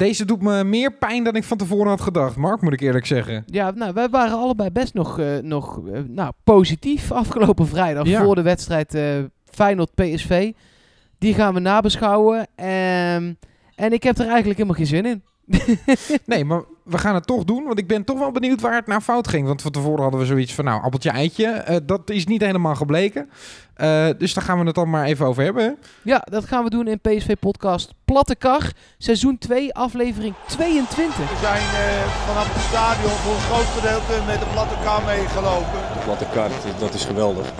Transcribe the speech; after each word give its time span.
Deze 0.00 0.24
doet 0.24 0.42
me 0.42 0.64
meer 0.64 0.92
pijn 0.92 1.24
dan 1.24 1.36
ik 1.36 1.44
van 1.44 1.56
tevoren 1.56 1.88
had 1.88 2.00
gedacht, 2.00 2.36
Mark, 2.36 2.60
moet 2.60 2.72
ik 2.72 2.80
eerlijk 2.80 3.06
zeggen. 3.06 3.42
Ja, 3.46 3.70
nou, 3.70 3.92
wij 3.92 4.08
waren 4.08 4.38
allebei 4.38 4.70
best 4.70 4.94
nog, 4.94 5.18
eh, 5.18 5.38
nog 5.42 5.88
eh, 5.88 6.00
nou, 6.08 6.32
positief 6.44 7.12
afgelopen 7.22 7.66
vrijdag 7.68 8.06
Ja. 8.06 8.22
voor 8.24 8.34
de 8.34 8.42
wedstrijd 8.42 8.94
eh 8.94 9.18
Feyenoord-PSV. 9.44 10.52
Die 11.18 11.34
gaan 11.34 11.54
we 11.54 11.60
nabeschouwen. 11.60 12.46
Ehm, 12.54 13.32
en 13.74 13.92
ik 13.92 14.02
heb 14.02 14.18
er 14.18 14.26
eigenlijk 14.26 14.56
helemaal 14.56 14.76
geen 14.76 14.86
zin 14.86 15.06
in. 15.06 15.22
Nee, 16.26 16.44
maar 16.44 16.62
we 16.84 16.98
gaan 16.98 17.14
het 17.14 17.26
toch 17.26 17.44
doen, 17.44 17.64
want 17.64 17.78
ik 17.78 17.86
ben 17.86 18.04
toch 18.04 18.18
wel 18.18 18.30
benieuwd 18.30 18.60
waar 18.60 18.74
het 18.74 18.86
naar 18.86 19.00
fout 19.00 19.28
ging. 19.28 19.46
Want 19.46 19.62
van 19.62 19.70
tevoren 19.70 20.02
hadden 20.02 20.20
we 20.20 20.26
zoiets 20.26 20.54
van, 20.54 20.64
nou, 20.64 20.82
appeltje 20.82 21.10
eitje. 21.10 21.46
Eh, 21.46 21.76
dat 21.82 22.10
is 22.10 22.26
niet 22.26 22.40
helemaal 22.40 22.74
gebleken. 22.74 23.30
Eh, 23.74 24.08
dus 24.18 24.34
daar 24.34 24.44
gaan 24.44 24.58
we 24.58 24.66
het 24.66 24.74
dan 24.74 24.90
maar 24.90 25.04
even 25.04 25.26
over 25.26 25.42
hebben. 25.42 25.78
Ja, 26.02 26.22
dat 26.30 26.44
gaan 26.44 26.64
we 26.64 26.70
doen 26.70 26.86
in 26.86 27.00
PSV-podcast 27.00 27.94
Platte 28.04 28.36
Kar. 28.36 28.72
Seizoen 28.98 29.38
2, 29.38 29.74
aflevering 29.74 30.34
22. 30.46 31.16
We 31.16 31.36
zijn 31.40 31.62
eh, 31.62 32.06
vanaf 32.26 32.54
het 32.54 32.62
stadion 32.62 33.10
voor 33.10 33.34
een 33.34 33.40
groot 33.40 33.80
gedeelte 33.80 34.26
met 34.26 34.38
de 34.40 34.46
platte 34.52 34.74
kar 34.82 35.04
meegelopen. 35.04 35.78
De 35.94 36.00
platte 36.04 36.26
kaart, 36.32 36.80
dat 36.80 36.94
is 36.94 37.04
geweldig. 37.04 37.52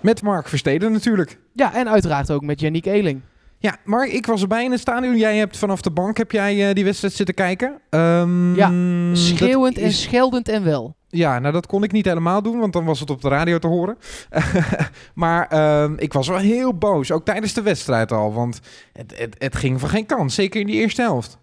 Met 0.00 0.22
Mark 0.22 0.48
Versteden 0.48 0.92
natuurlijk. 0.92 1.38
Ja, 1.52 1.74
en 1.74 1.88
uiteraard 1.88 2.30
ook 2.30 2.42
met 2.42 2.60
Yannick 2.60 2.86
Eeling. 2.86 3.20
Ja, 3.58 3.76
Mark, 3.84 4.12
ik 4.12 4.26
was 4.26 4.42
erbij 4.42 4.64
in 4.64 4.70
het 4.70 4.80
stadion. 4.80 5.16
Jij 5.16 5.36
hebt 5.36 5.56
vanaf 5.56 5.80
de 5.80 5.90
bank 5.90 6.16
heb 6.16 6.30
jij, 6.30 6.68
eh, 6.68 6.74
die 6.74 6.84
wedstrijd 6.84 7.14
zitten 7.14 7.34
kijken. 7.34 7.80
Ehm, 7.90 8.54
Ja, 8.54 8.70
Schreeuwend 9.16 9.78
en 9.78 9.92
scheldend 9.92 10.48
en 10.48 10.64
wel. 10.64 10.96
Ja, 11.08 11.38
nou 11.38 11.52
dat 11.52 11.66
kon 11.66 11.82
ik 11.82 11.92
niet 11.92 12.04
helemaal 12.04 12.42
doen, 12.42 12.58
want 12.58 12.72
dan 12.72 12.84
was 12.84 13.00
het 13.00 13.10
op 13.10 13.22
de 13.22 13.28
radio 13.28 13.58
te 13.58 13.66
horen. 13.66 13.96
maar 15.14 15.46
ehm, 15.48 15.94
ik 15.96 16.12
was 16.12 16.28
wel 16.28 16.38
heel 16.38 16.74
boos, 16.74 17.10
ook 17.10 17.24
tijdens 17.24 17.52
de 17.52 17.62
wedstrijd 17.62 18.12
al. 18.12 18.32
Want 18.32 18.60
het, 18.92 19.18
het, 19.18 19.36
het 19.38 19.56
ging 19.56 19.80
van 19.80 19.88
geen 19.88 20.06
kant, 20.06 20.32
zeker 20.32 20.60
in 20.60 20.66
die 20.66 20.76
eerste 20.80 21.02
helft. 21.02 21.38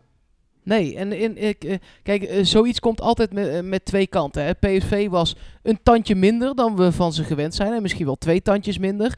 Nee, 0.63 0.95
en 0.95 1.11
in, 1.13 1.37
ik, 1.37 1.63
eh, 1.63 1.77
kijk, 2.03 2.23
eh, 2.23 2.43
zoiets 2.43 2.79
komt 2.79 3.01
altijd 3.01 3.33
met, 3.33 3.65
met 3.65 3.85
twee 3.85 4.07
kanten. 4.07 4.43
Hè. 4.43 4.53
PSV 4.53 5.07
was 5.09 5.35
een 5.63 5.79
tandje 5.83 6.15
minder 6.15 6.55
dan 6.55 6.75
we 6.75 6.91
van 6.91 7.13
ze 7.13 7.23
gewend 7.23 7.55
zijn. 7.55 7.73
En 7.73 7.81
misschien 7.81 8.05
wel 8.05 8.15
twee 8.15 8.41
tandjes 8.41 8.77
minder. 8.77 9.17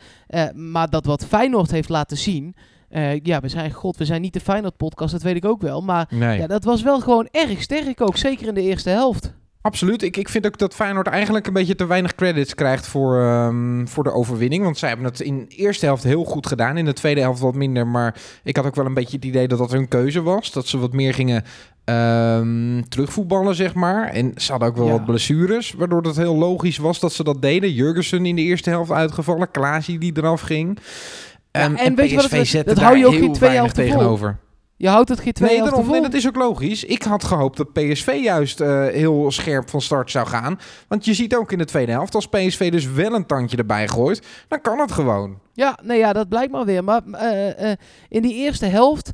Maar 0.53 0.89
dat 0.89 1.05
wat 1.05 1.25
Feyenoord 1.25 1.71
heeft 1.71 1.89
laten 1.89 2.17
zien... 2.17 2.55
eh, 2.93 3.19
ja, 3.23 3.39
we 3.39 3.47
zijn, 3.47 3.71
god, 3.71 3.97
we 3.97 4.05
zijn 4.05 4.21
niet 4.21 4.33
de 4.33 4.39
Feyenoord-podcast, 4.39 5.11
dat 5.11 5.21
weet 5.21 5.35
ik 5.35 5.45
ook 5.45 5.61
wel. 5.61 5.81
Maar 5.81 6.07
Nee, 6.09 6.39
ja, 6.39 6.47
dat 6.47 6.63
was 6.63 6.81
wel 6.83 6.99
gewoon 6.99 7.27
erg 7.31 7.61
sterk 7.61 8.01
ook. 8.01 8.17
Zeker 8.17 8.47
in 8.47 8.53
de 8.53 8.61
eerste 8.61 8.89
helft. 8.89 9.33
absoluut. 9.61 10.01
Ik, 10.01 10.17
ik 10.17 10.29
vind 10.29 10.45
ook 10.45 10.57
dat 10.57 10.73
Feyenoord 10.75 11.07
eigenlijk 11.07 11.47
een 11.47 11.53
beetje 11.53 11.75
te 11.75 11.85
weinig 11.85 12.15
credits 12.15 12.55
krijgt 12.55 12.87
voor, 12.87 13.19
ehm, 13.19 13.85
voor 13.85 14.03
de 14.03 14.11
overwinning. 14.11 14.63
Want 14.63 14.77
zij 14.77 14.89
hebben 14.89 15.07
het 15.07 15.19
in 15.19 15.37
de 15.49 15.55
eerste 15.55 15.85
helft 15.85 16.03
heel 16.03 16.23
goed 16.23 16.47
gedaan, 16.47 16.77
in 16.77 16.85
de 16.85 16.93
tweede 16.93 17.21
helft 17.21 17.39
wat 17.39 17.55
minder. 17.55 17.87
Maar 17.87 18.15
ik 18.43 18.55
had 18.55 18.65
ook 18.65 18.75
wel 18.75 18.85
een 18.85 18.93
beetje 18.93 19.15
het 19.15 19.25
idee 19.25 19.47
dat 19.47 19.57
dat 19.57 19.71
hun 19.71 19.87
keuze 19.87 20.21
was. 20.21 20.51
Dat 20.51 20.67
ze 20.67 20.77
wat 20.77 20.93
meer 20.93 21.13
gingen 21.13 21.43
ehm, 21.85 22.81
terugvoetballen, 22.89 23.55
zeg 23.55 23.73
maar. 23.73 24.07
En 24.07 24.31
ze 24.35 24.51
hadden 24.51 24.69
ook 24.69 24.75
wel 24.77 24.85
Ja. 24.85 24.91
wat 24.91 25.05
blessures, 25.05 25.71
waardoor 25.73 26.01
het 26.03 26.15
heel 26.15 26.35
logisch 26.35 26.77
was 26.77 26.99
dat 26.99 27.13
ze 27.13 27.23
dat 27.23 27.41
deden. 27.41 27.71
Jurgensen 27.71 28.25
in 28.25 28.35
de 28.35 28.41
eerste 28.41 28.69
helft 28.69 28.91
uitgevallen, 28.91 29.51
Klaasie 29.51 29.97
die 29.99 30.11
eraf 30.17 30.41
ging. 30.41 30.77
Ehm, 31.53 31.75
en 31.75 31.95
weet 31.95 32.09
je 32.09 32.15
wat 32.15 32.25
PSV 32.29 32.51
het- 32.53 32.65
dat 32.67 32.77
hou 32.77 32.95
je 32.97 33.01
daar 33.03 33.07
ook 33.11 33.17
geen 33.17 33.23
heel 33.23 33.33
twee 33.33 33.71
tegenover. 33.71 34.37
Je 34.77 34.87
houdt 34.89 35.09
het 35.09 35.19
geen 35.19 35.33
twee 35.33 35.47
Nee, 35.49 35.57
helften 35.57 35.77
daarom, 35.77 35.93
nee, 36.01 36.09
dat 36.11 36.19
is 36.19 36.27
ook 36.27 36.35
logisch. 36.35 36.83
Ik 36.83 37.03
had 37.03 37.23
gehoopt 37.23 37.57
dat 37.57 37.73
PSV 37.73 38.19
juist 38.23 38.59
eh, 38.61 38.85
heel 38.85 39.31
scherp 39.31 39.69
van 39.69 39.81
start 39.81 40.11
zou 40.11 40.27
gaan. 40.27 40.59
Want 40.87 41.05
je 41.05 41.13
ziet 41.13 41.35
ook 41.35 41.51
in 41.51 41.57
de 41.57 41.65
tweede 41.65 41.91
helft, 41.91 42.15
als 42.15 42.27
PSV 42.27 42.71
dus 42.71 42.85
wel 42.91 43.13
een 43.13 43.25
tandje 43.25 43.57
erbij 43.57 43.87
gooit, 43.87 44.27
dan 44.47 44.61
kan 44.61 44.79
het 44.79 44.91
gewoon. 44.91 45.39
Ja, 45.53 45.79
nee, 45.83 45.97
ja, 45.97 46.13
dat 46.13 46.29
blijkt 46.29 46.51
maar 46.51 46.65
weer. 46.65 46.83
Maar 46.83 47.01
eh, 47.11 47.71
eh, 47.71 47.77
in 48.09 48.21
die 48.21 48.33
eerste 48.35 48.65
helft, 48.65 49.11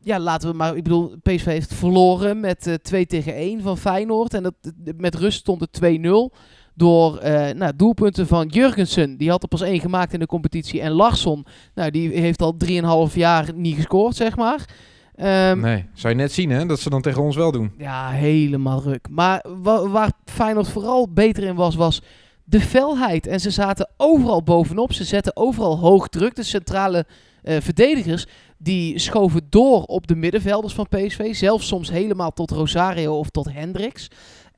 ja, 0.00 0.18
laten 0.18 0.50
we 0.50 0.56
maar, 0.56 0.76
ik 0.76 0.82
bedoel, 0.82 1.14
PSV 1.22 1.44
heeft 1.44 1.74
verloren 1.74 2.40
met 2.40 2.66
eh 2.66 2.74
2 2.74 3.06
tegen 3.06 3.34
1 3.34 3.62
van 3.62 3.78
Feyenoord. 3.78 4.34
En 4.34 4.42
dat, 4.42 4.54
met 4.96 5.14
rust 5.14 5.38
stond 5.38 5.60
het 5.60 5.70
2-0 5.72 6.34
door 6.78 7.16
eh, 7.18 7.54
nou, 7.54 7.72
doelpunten 7.76 8.26
van 8.26 8.46
Jurgensen. 8.46 9.16
Die 9.16 9.30
had 9.30 9.42
er 9.42 9.48
pas 9.48 9.60
één 9.60 9.80
gemaakt 9.80 10.12
in 10.12 10.18
de 10.18 10.26
competitie. 10.26 10.80
En 10.80 10.90
Larsson, 10.92 11.46
nou, 11.74 11.90
die 11.90 12.10
heeft 12.20 12.42
al 12.42 12.54
3,5 13.08 13.14
jaar 13.14 13.48
niet 13.54 13.74
gescoord, 13.76 14.16
zeg 14.16 14.36
maar. 14.36 14.64
Ehm, 15.14 15.60
Nee, 15.60 15.84
zou 15.94 16.14
je 16.14 16.20
net 16.20 16.32
zien 16.32 16.50
hè, 16.50 16.66
dat 16.66 16.80
ze 16.80 16.90
dan 16.90 17.02
tegen 17.02 17.22
ons 17.22 17.36
wel 17.36 17.52
doen. 17.52 17.72
ja, 17.78 18.08
helemaal 18.10 18.82
ruk. 18.82 19.06
Maar 19.10 19.44
wa- 19.62 19.88
waar 19.88 20.12
Feyenoord 20.24 20.68
vooral 20.68 21.08
beter 21.12 21.42
in 21.42 21.54
was, 21.54 21.74
was 21.74 22.02
de 22.44 22.60
felheid. 22.60 23.26
En 23.26 23.40
ze 23.40 23.50
zaten 23.50 23.90
overal 23.96 24.42
bovenop. 24.42 24.92
Ze 24.92 25.04
zetten 25.04 25.36
overal 25.36 25.78
hoog 25.78 26.08
druk. 26.08 26.34
De 26.36 26.42
centrale 26.42 27.06
eh, 27.42 27.56
verdedigers, 27.60 28.26
die 28.58 28.98
schoven 28.98 29.46
door 29.48 29.82
op 29.82 30.06
de 30.06 30.14
middenvelders 30.16 30.74
van 30.74 30.86
PSV. 30.88 31.34
Zelfs 31.34 31.66
soms 31.66 31.90
helemaal 31.90 32.32
tot 32.32 32.50
Rosario 32.50 33.18
of 33.18 33.30
tot 33.30 33.52
Hendricks. 33.52 34.08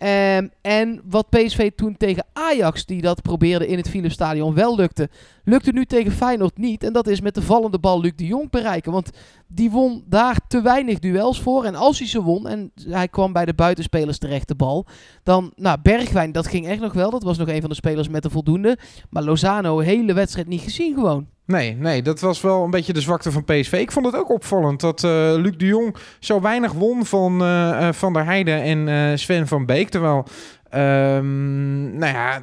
Ehm, 0.00 0.48
en 0.60 1.00
wat 1.04 1.28
PSV 1.28 1.70
toen 1.76 1.96
tegen 1.96 2.26
Ajax, 2.32 2.86
die 2.86 3.02
dat 3.02 3.22
probeerde 3.22 3.66
in 3.66 3.76
het 3.76 3.88
Philipsstadion, 3.88 4.54
wel 4.54 4.76
lukte, 4.76 5.08
lukte 5.44 5.72
nu 5.72 5.84
tegen 5.84 6.12
Feyenoord 6.12 6.58
niet. 6.58 6.84
En 6.84 6.92
dat 6.92 7.06
is 7.06 7.20
met 7.20 7.34
de 7.34 7.42
vallende 7.42 7.78
bal 7.78 8.00
Luc 8.00 8.12
de 8.16 8.26
Jong 8.26 8.50
bereiken. 8.50 8.92
Want 8.92 9.10
die 9.52 9.70
won 9.70 10.04
daar 10.06 10.40
te 10.48 10.62
weinig 10.62 10.98
duels 10.98 11.40
voor. 11.40 11.64
En 11.64 11.74
als 11.74 11.98
hij 11.98 12.08
ze 12.08 12.22
won, 12.22 12.48
en 12.48 12.72
hij 12.88 13.08
kwam 13.08 13.32
bij 13.32 13.44
de 13.44 13.54
buitenspelers 13.54 14.18
terecht 14.18 14.48
de 14.48 14.54
bal, 14.54 14.86
dan, 15.22 15.52
nou, 15.56 15.78
Bergwijn, 15.82 16.32
dat 16.32 16.46
ging 16.46 16.66
echt 16.66 16.80
nog 16.80 16.92
wel. 16.92 17.10
Dat 17.10 17.22
was 17.22 17.38
nog 17.38 17.48
een 17.48 17.60
van 17.60 17.70
de 17.70 17.76
spelers 17.76 18.08
met 18.08 18.22
de 18.22 18.30
voldoende. 18.30 18.78
Maar 19.10 19.22
Lozano, 19.22 19.78
hele 19.78 20.12
wedstrijd 20.12 20.48
niet 20.48 20.60
gezien 20.60 20.94
gewoon. 20.94 21.26
Nee, 21.50 21.74
nee, 21.74 22.02
dat 22.02 22.20
was 22.20 22.40
wel 22.40 22.64
een 22.64 22.70
beetje 22.70 22.92
de 22.92 23.00
zwakte 23.00 23.32
van 23.32 23.44
PSV. 23.44 23.72
Ik 23.72 23.92
vond 23.92 24.06
het 24.06 24.16
ook 24.16 24.30
opvallend 24.30 24.80
dat 24.80 25.04
eh, 25.04 25.10
Luc 25.36 25.56
de 25.56 25.66
Jong 25.66 25.96
zo 26.20 26.40
weinig 26.40 26.72
won 26.72 27.06
van 27.06 27.42
eh, 27.42 27.88
eh, 27.88 27.94
Van 27.94 28.12
der 28.12 28.24
Heijden 28.24 28.62
en 28.62 29.18
Sven 29.18 29.46
van 29.46 29.66
Beek. 29.66 29.88
Terwijl, 29.88 30.26
ehm, 30.70 31.98
nou 31.98 32.12
ja, 32.12 32.40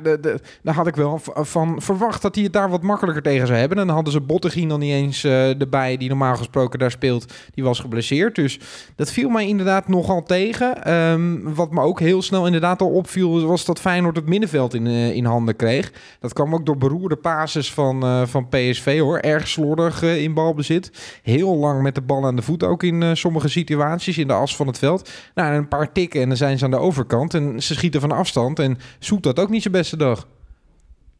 daar 0.61 0.75
had 0.75 0.87
ik 0.87 0.95
wel 0.95 1.21
van 1.35 1.81
verwacht 1.81 2.21
dat 2.21 2.35
hij 2.35 2.43
het 2.43 2.53
daar 2.53 2.69
wat 2.69 2.81
makkelijker 2.81 3.23
tegen 3.23 3.47
zou 3.47 3.59
hebben. 3.59 3.77
En 3.77 3.85
dan 3.85 3.95
hadden 3.95 4.13
ze 4.13 4.21
Bottegien 4.21 4.69
dan 4.69 4.79
niet 4.79 4.91
eens 4.91 5.23
eh, 5.23 5.61
erbij, 5.61 5.97
die 5.97 6.09
normaal 6.09 6.35
gesproken 6.35 6.79
daar 6.79 6.91
speelt. 6.91 7.33
Die 7.53 7.63
was 7.63 7.79
geblesseerd. 7.79 8.35
Dus 8.35 8.59
dat 8.95 9.11
viel 9.11 9.29
mij 9.29 9.47
inderdaad 9.47 9.87
nogal 9.87 10.23
tegen. 10.23 10.83
Ehm, 10.83 11.53
wat 11.53 11.71
me 11.71 11.81
ook 11.81 11.99
heel 11.99 12.21
snel 12.21 12.45
inderdaad 12.45 12.81
al 12.81 12.89
opviel, 12.89 13.45
was 13.45 13.65
dat 13.65 13.79
Feyenoord 13.79 14.15
het 14.15 14.29
middenveld 14.29 14.73
in, 14.73 14.87
eh, 14.87 15.15
in 15.15 15.25
handen 15.25 15.55
kreeg. 15.55 15.91
Dat 16.19 16.33
kwam 16.33 16.53
ook 16.53 16.65
door 16.65 16.77
beroerde 16.77 17.15
pases 17.15 17.73
van, 17.73 18.03
eh, 18.03 18.21
van 18.25 18.49
PSV 18.49 18.99
hoor. 18.99 19.17
Erg 19.17 19.47
slordig 19.47 20.01
in 20.01 20.33
balbezit. 20.33 20.91
Heel 21.23 21.55
lang 21.55 21.81
met 21.81 21.95
de 21.95 22.01
bal 22.01 22.25
aan 22.25 22.35
de 22.35 22.41
voet 22.41 22.63
ook 22.63 22.83
in 22.83 23.17
sommige 23.17 23.49
situaties 23.49 24.17
in 24.17 24.27
de 24.27 24.33
as 24.33 24.55
van 24.55 24.67
het 24.67 24.77
veld. 24.77 25.09
Nou, 25.35 25.51
en 25.51 25.57
een 25.57 25.67
paar 25.67 25.91
tikken 25.91 26.21
en 26.21 26.27
dan 26.27 26.37
zijn 26.37 26.57
ze 26.57 26.65
aan 26.65 26.71
de 26.71 26.77
overkant. 26.77 27.33
En 27.33 27.63
ze 27.63 27.73
schieten 27.73 28.01
van 28.01 28.11
afstand. 28.17 28.59
En 28.59 28.77
zoekt 28.99 29.23
dat 29.23 29.39
ook 29.39 29.49
niet 29.49 29.61
zijn 29.61 29.73
beste 29.73 29.97
dag. 29.97 30.27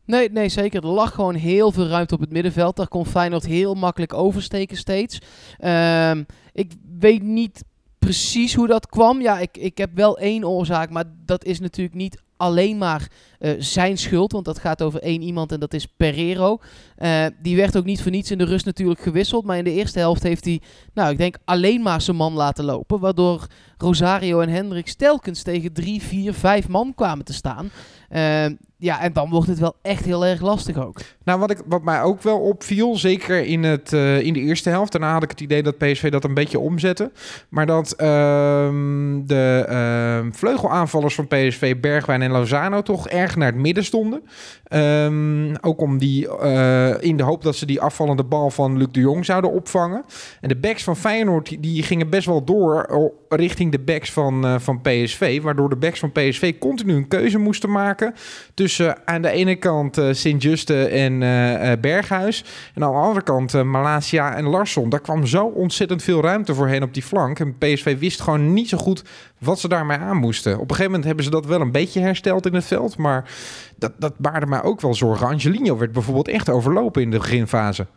Nee, 0.05 0.31
nee, 0.31 0.49
zeker. 0.49 0.83
Er 0.83 0.89
lag 0.89 1.13
gewoon 1.13 1.35
heel 1.35 1.71
veel 1.71 1.87
ruimte 1.87 2.13
op 2.13 2.19
het 2.19 2.31
middenveld. 2.31 2.75
Daar 2.75 2.87
kon 2.87 3.05
Feyenoord 3.05 3.45
heel 3.45 3.73
makkelijk 3.73 4.13
oversteken 4.13 4.77
steeds. 4.77 5.21
Ehm, 5.57 6.23
ik 6.53 6.71
weet 6.99 7.23
niet 7.23 7.63
precies 7.99 8.55
hoe 8.55 8.67
dat 8.67 8.87
kwam. 8.87 9.21
Ja, 9.21 9.39
ik, 9.39 9.57
ik 9.57 9.77
heb 9.77 9.89
wel 9.93 10.17
één 10.17 10.45
oorzaak, 10.45 10.89
maar 10.89 11.03
dat 11.25 11.43
is 11.43 11.59
natuurlijk 11.59 11.95
niet 11.95 12.21
alleen 12.37 12.77
maar 12.77 13.07
eh, 13.39 13.51
zijn 13.59 13.97
schuld. 13.97 14.31
Want 14.31 14.45
dat 14.45 14.59
gaat 14.59 14.81
over 14.81 15.01
één 15.01 15.21
iemand 15.21 15.51
en 15.51 15.59
dat 15.59 15.73
is 15.73 15.85
Pereiro. 15.87 16.59
Eh, 16.95 17.25
die 17.41 17.55
werd 17.55 17.77
ook 17.77 17.85
niet 17.85 18.01
voor 18.01 18.11
niets 18.11 18.31
in 18.31 18.37
de 18.37 18.45
rust 18.45 18.65
natuurlijk 18.65 19.01
gewisseld. 19.01 19.45
Maar 19.45 19.57
in 19.57 19.63
de 19.63 19.73
eerste 19.73 19.99
helft 19.99 20.23
heeft 20.23 20.45
hij, 20.45 20.61
nou, 20.93 21.11
ik 21.11 21.17
denk 21.17 21.37
alleen 21.45 21.81
maar 21.81 22.01
zijn 22.01 22.17
man 22.17 22.33
laten 22.33 22.65
lopen. 22.65 22.99
Waardoor 22.99 23.47
Rosario 23.77 24.39
en 24.39 24.49
Hendricks 24.49 24.95
telkens 24.95 25.43
tegen 25.43 25.73
drie, 25.73 26.01
vier, 26.01 26.33
vijf 26.33 26.67
man 26.67 26.93
kwamen 26.95 27.25
te 27.25 27.33
staan. 27.33 27.71
Ehm, 28.09 28.55
ja, 28.79 29.01
en 29.01 29.13
dan 29.13 29.29
wordt 29.29 29.47
het 29.47 29.59
wel 29.59 29.75
echt 29.81 30.05
heel 30.05 30.25
erg 30.25 30.41
lastig 30.41 30.77
ook. 30.77 30.99
Nou, 31.23 31.39
wat, 31.39 31.49
ik, 31.49 31.61
wat 31.65 31.83
mij 31.83 32.01
ook 32.01 32.21
wel 32.21 32.39
opviel, 32.39 32.95
zeker 32.95 33.45
in, 33.45 33.63
het, 33.63 33.93
eh, 33.93 34.19
in 34.19 34.33
de 34.33 34.39
eerste 34.39 34.69
helft. 34.69 34.91
Daarna 34.91 35.13
had 35.13 35.23
ik 35.23 35.29
het 35.29 35.41
idee 35.41 35.63
dat 35.63 35.77
PSV 35.77 36.11
dat 36.11 36.23
een 36.23 36.33
beetje 36.33 36.59
omzette. 36.59 37.11
Maar 37.49 37.65
dat 37.65 37.91
ehm, 37.91 39.25
de 39.25 39.65
ehm, 39.67 40.31
vleugelaanvallers 40.31 41.15
van 41.15 41.27
PSV, 41.27 41.79
Bergwijn 41.79 42.21
en 42.21 42.31
Lozano, 42.31 42.81
toch 42.81 43.07
erg 43.07 43.35
naar 43.35 43.51
het 43.51 43.61
midden 43.61 43.83
stonden. 43.83 44.21
Ehm, 44.63 45.55
ook 45.61 45.81
om 45.81 45.97
die, 45.97 46.37
eh, 46.37 46.93
in 46.99 47.17
de 47.17 47.23
hoop 47.23 47.43
dat 47.43 47.55
ze 47.55 47.65
die 47.65 47.81
afvallende 47.81 48.23
bal 48.23 48.49
van 48.49 48.77
Luc 48.77 48.87
de 48.91 48.99
Jong 48.99 49.25
zouden 49.25 49.51
opvangen. 49.51 50.03
En 50.41 50.49
de 50.49 50.57
backs 50.57 50.83
van 50.83 50.95
Feyenoord, 50.95 51.57
die, 51.59 51.83
gingen 51.83 52.09
best 52.09 52.25
wel 52.25 52.43
door 52.43 52.89
richting 53.29 53.71
de 53.71 53.79
backs 53.79 54.11
van, 54.11 54.45
eh, 54.45 54.55
van 54.59 54.81
PSV. 54.81 55.41
Waardoor 55.41 55.69
de 55.69 55.75
backs 55.75 55.99
van 55.99 56.11
PSV 56.11 56.57
continu 56.57 56.95
een 56.95 57.07
keuze 57.07 57.37
moesten 57.37 57.71
maken 57.71 58.13
tussen 58.53 58.65
eh, 58.67 58.91
aan 59.05 59.21
de 59.21 59.29
ene 59.29 59.55
kant 59.55 59.97
eh 59.97 60.07
Sint-Juste 60.11 60.85
en 60.87 61.21
eh, 61.21 61.71
eh, 61.71 61.79
Berghuis. 61.79 62.43
En 62.73 62.83
aan 62.83 62.91
de 62.91 62.97
andere 62.97 63.21
kant 63.21 63.63
Malasia 63.63 64.35
en 64.35 64.45
Larsson. 64.45 64.89
Daar 64.89 64.99
kwam 64.99 65.25
zo 65.25 65.45
ontzettend 65.45 66.03
veel 66.03 66.21
ruimte 66.21 66.55
voor 66.55 66.67
hen 66.67 66.83
op 66.83 66.93
die 66.93 67.03
flank. 67.03 67.39
En 67.39 67.57
PSV 67.57 67.99
wist 67.99 68.21
gewoon 68.21 68.53
niet 68.53 68.69
zo 68.69 68.77
goed 68.77 69.03
wat 69.37 69.59
ze 69.59 69.67
daarmee 69.67 69.97
aan 69.97 70.17
moesten. 70.17 70.53
Op 70.53 70.59
een 70.59 70.67
gegeven 70.67 70.85
moment 70.85 71.05
hebben 71.05 71.23
ze 71.23 71.29
dat 71.29 71.45
wel 71.45 71.61
een 71.61 71.71
beetje 71.71 71.99
hersteld 71.99 72.45
in 72.45 72.53
het 72.53 72.65
veld. 72.65 72.97
Maar 72.97 73.31
dat, 73.75 73.91
dat 73.97 74.17
baarde 74.17 74.45
mij 74.45 74.63
ook 74.63 74.81
wel 74.81 74.93
zorgen. 74.93 75.27
Angelino 75.27 75.77
werd 75.77 75.91
bijvoorbeeld 75.91 76.27
echt 76.27 76.49
overlopen 76.49 77.01
in 77.01 77.11
de 77.11 77.17
beginfase. 77.17 77.87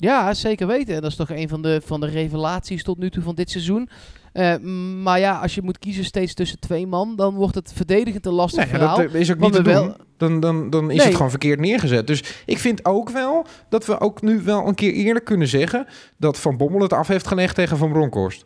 Ja, 0.00 0.34
zeker 0.34 0.66
weten. 0.66 0.94
En 0.94 1.00
dat 1.00 1.10
is 1.10 1.16
toch 1.16 1.30
een 1.30 1.48
van 1.48 1.62
de, 1.62 1.80
van 1.84 2.00
de 2.00 2.06
revelaties 2.06 2.82
tot 2.82 2.98
nu 2.98 3.10
toe 3.10 3.22
van 3.22 3.34
dit 3.34 3.50
seizoen. 3.50 3.88
Eh, 4.32 4.56
maar 5.02 5.18
ja, 5.18 5.38
als 5.38 5.54
je 5.54 5.62
moet 5.62 5.78
kiezen 5.78 6.04
steeds 6.04 6.34
tussen 6.34 6.58
twee 6.58 6.86
man, 6.86 7.16
dan 7.16 7.34
wordt 7.34 7.54
het 7.54 7.72
verdedigend 7.74 8.26
een 8.26 8.32
lastig 8.32 8.60
Nee, 8.64 8.68
verhaal. 8.74 8.96
dat 8.96 9.12
eh, 9.12 9.20
is 9.20 9.30
ook 9.32 9.38
niet 9.38 9.52
te 9.52 9.62
doen. 9.62 9.72
wel- 9.72 9.96
Dan, 10.16 10.40
dan, 10.40 10.70
dan 10.70 10.90
is 10.90 10.96
Nee. 10.96 11.06
het 11.06 11.14
gewoon 11.14 11.30
verkeerd 11.30 11.60
neergezet. 11.60 12.06
Dus 12.06 12.22
ik 12.46 12.58
vind 12.58 12.84
ook 12.84 13.10
wel 13.10 13.46
dat 13.68 13.86
we 13.86 14.00
ook 14.00 14.22
nu 14.22 14.42
wel 14.42 14.66
een 14.68 14.74
keer 14.74 14.92
eerlijk 14.92 15.24
kunnen 15.24 15.48
zeggen... 15.48 15.86
dat 16.18 16.38
Van 16.38 16.56
Bommel 16.56 16.80
het 16.80 16.92
af 16.92 17.08
heeft 17.08 17.26
gelegd 17.26 17.54
tegen 17.54 17.76
Van 17.76 17.92
Bronckhorst. 17.92 18.44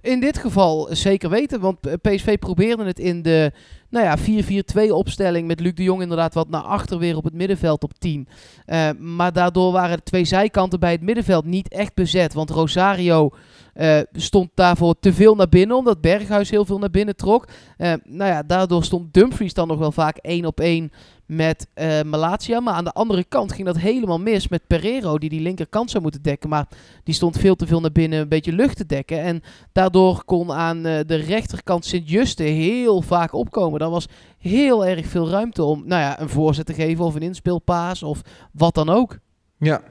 In 0.00 0.20
dit 0.20 0.38
geval 0.38 0.88
zeker 0.90 1.30
weten, 1.30 1.60
want 1.60 1.80
PSV 2.02 2.38
probeerde 2.38 2.84
het 2.84 2.98
in 2.98 3.22
de 3.22 3.52
nou 3.90 4.04
ja, 4.04 4.42
4-4-2 4.88 4.90
opstelling 4.90 5.46
met 5.46 5.60
Luc 5.60 5.74
de 5.74 5.82
Jong 5.82 6.02
inderdaad 6.02 6.34
wat 6.34 6.48
naar 6.48 6.62
achter 6.62 6.98
weer 6.98 7.16
op 7.16 7.24
het 7.24 7.34
middenveld 7.34 7.82
op 7.82 7.92
10. 7.98 8.28
Eh, 8.64 8.90
maar 8.98 9.32
daardoor 9.32 9.72
waren 9.72 9.96
de 9.96 10.02
twee 10.02 10.24
zijkanten 10.24 10.80
bij 10.80 10.92
het 10.92 11.00
middenveld 11.00 11.44
niet 11.44 11.68
echt 11.68 11.94
bezet, 11.94 12.34
want 12.34 12.50
Rosario 12.50 13.30
eh, 13.74 14.00
stond 14.12 14.50
daarvoor 14.54 14.94
te 15.00 15.12
veel 15.12 15.34
naar 15.34 15.48
binnen, 15.48 15.76
omdat 15.76 16.00
Berghuis 16.00 16.50
heel 16.50 16.64
veel 16.64 16.78
naar 16.78 16.90
binnen 16.90 17.16
trok. 17.16 17.48
Eh, 17.76 17.92
nou 18.04 18.30
ja, 18.30 18.42
daardoor 18.42 18.84
stond 18.84 19.14
Dumfries 19.14 19.54
dan 19.54 19.68
nog 19.68 19.78
wel 19.78 19.92
vaak 19.92 20.16
één 20.16 20.44
op 20.44 20.60
één 20.60 20.92
met 21.30 21.66
eh 21.74 22.02
Malatia. 22.02 22.60
Maar 22.60 22.74
aan 22.74 22.84
de 22.84 22.92
andere 22.92 23.24
kant 23.24 23.52
ging 23.52 23.66
dat 23.66 23.78
helemaal 23.78 24.20
mis 24.20 24.48
met 24.48 24.66
Pereiro, 24.66 25.18
die 25.18 25.28
die 25.28 25.40
linkerkant 25.40 25.90
zou 25.90 26.02
moeten 26.02 26.22
dekken. 26.22 26.48
Maar 26.48 26.68
die 27.04 27.14
stond 27.14 27.38
veel 27.38 27.56
te 27.56 27.66
veel 27.66 27.80
naar 27.80 27.92
binnen 27.92 28.20
een 28.20 28.28
beetje 28.28 28.52
lucht 28.52 28.76
te 28.76 28.86
dekken. 28.86 29.20
En 29.20 29.42
daardoor 29.72 30.24
kon 30.24 30.52
aan 30.52 30.86
eh, 30.86 31.00
de 31.06 31.14
rechterkant 31.14 31.84
Sint-Juste 31.84 32.42
heel 32.42 33.02
vaak 33.02 33.32
opkomen. 33.32 33.78
Daar 33.78 33.90
was 33.90 34.06
heel 34.38 34.86
erg 34.86 35.06
veel 35.06 35.28
ruimte 35.28 35.62
om 35.62 35.82
nou 35.86 36.02
ja, 36.02 36.20
een 36.20 36.28
voorzet 36.28 36.66
te 36.66 36.74
geven 36.74 37.04
of 37.04 37.14
een 37.14 37.22
inspeelpaas 37.22 38.02
of 38.02 38.20
wat 38.52 38.74
dan 38.74 38.88
ook. 38.88 39.18
Ja, 39.58 39.82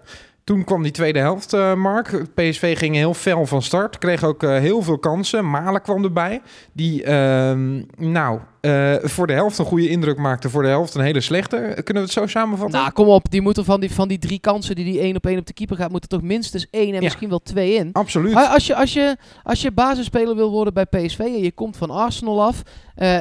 toen 0.50 0.64
kwam 0.64 0.84
die 0.84 0.92
tweede 0.92 1.20
helft, 1.20 1.54
eh, 1.54 1.74
Mark. 1.74 2.26
PSV 2.34 2.78
ging 2.78 2.96
heel 2.96 3.14
fel 3.14 3.46
van 3.46 3.62
start. 3.62 3.98
Kreeg 3.98 4.24
ook 4.24 4.44
eh, 4.44 4.58
heel 4.58 4.82
veel 4.82 4.98
kansen. 4.98 5.50
Malen 5.50 5.82
kwam 5.82 6.04
erbij. 6.04 6.42
Die, 6.74 7.04
ehm, 7.04 7.84
nou, 7.98 8.40
eh, 8.62 8.96
voor 9.02 9.28
de 9.28 9.34
helft 9.34 9.58
een 9.58 9.66
goede 9.66 9.90
indruk 9.90 10.18
maakte. 10.18 10.50
Voor 10.50 10.62
de 10.62 10.68
helft 10.68 10.96
een 10.96 11.02
hele 11.02 11.22
slechte. 11.22 11.58
Kunnen 11.58 12.04
we 12.04 12.10
het 12.10 12.12
zo 12.12 12.28
samenvatten? 12.28 12.80
Nou, 12.80 12.92
kom 12.92 13.08
op. 13.08 13.32
Die 13.32 13.42
moeten 13.42 13.66
van 13.66 13.80
die, 13.80 13.92
van 13.92 14.08
die 14.08 14.18
drie 14.18 14.40
kansen 14.40 14.76
die 14.76 14.86
die 14.86 15.00
één 15.00 15.16
op 15.16 15.26
één 15.26 15.40
op 15.40 15.46
de 15.46 15.54
keeper 15.54 15.76
gaat, 15.76 15.92
moeten 15.92 16.10
toch 16.10 16.22
minstens 16.22 16.68
één 16.72 16.88
en 16.88 16.94
Ja. 16.94 17.02
misschien 17.02 17.30
wel 17.30 17.40
twee 17.40 17.74
in. 17.74 17.90
Absoluut. 17.94 18.36
Als 18.36 18.68
je, 18.68 18.76
als, 18.76 18.94
je, 18.94 19.18
als 19.44 19.62
je 19.62 19.72
basisspeler 19.72 20.36
wil 20.36 20.52
worden 20.52 20.74
bij 20.74 20.86
PSV 20.86 21.20
en 21.20 21.42
je 21.42 21.52
komt 21.52 21.78
van 21.78 21.90
Arsenal 21.90 22.44
af. 22.44 22.62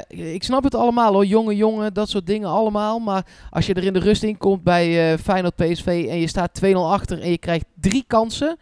ik 0.09 0.43
snap 0.43 0.65
het 0.65 0.75
allemaal 0.75 1.13
hoor, 1.13 1.27
jonge 1.27 1.57
jongen, 1.57 1.95
dat 1.95 2.09
soort 2.09 2.27
dingen 2.27 2.49
allemaal. 2.49 2.99
Maar 2.99 3.27
als 3.51 3.67
je 3.67 3.75
er 3.75 3.85
in 3.85 3.93
de 3.93 3.99
rust 3.99 4.23
in 4.23 4.39
komt 4.39 4.63
bij 4.63 5.19
Feyenoord 5.19 5.57
PSV 5.57 6.07
en 6.11 6.21
je 6.21 6.27
staat 6.27 6.61
2-0 6.65 6.67
achter 6.75 7.18
en 7.21 7.31
je 7.31 7.39
krijgt 7.39 7.65
drie 7.81 8.05
kansen. 8.07 8.57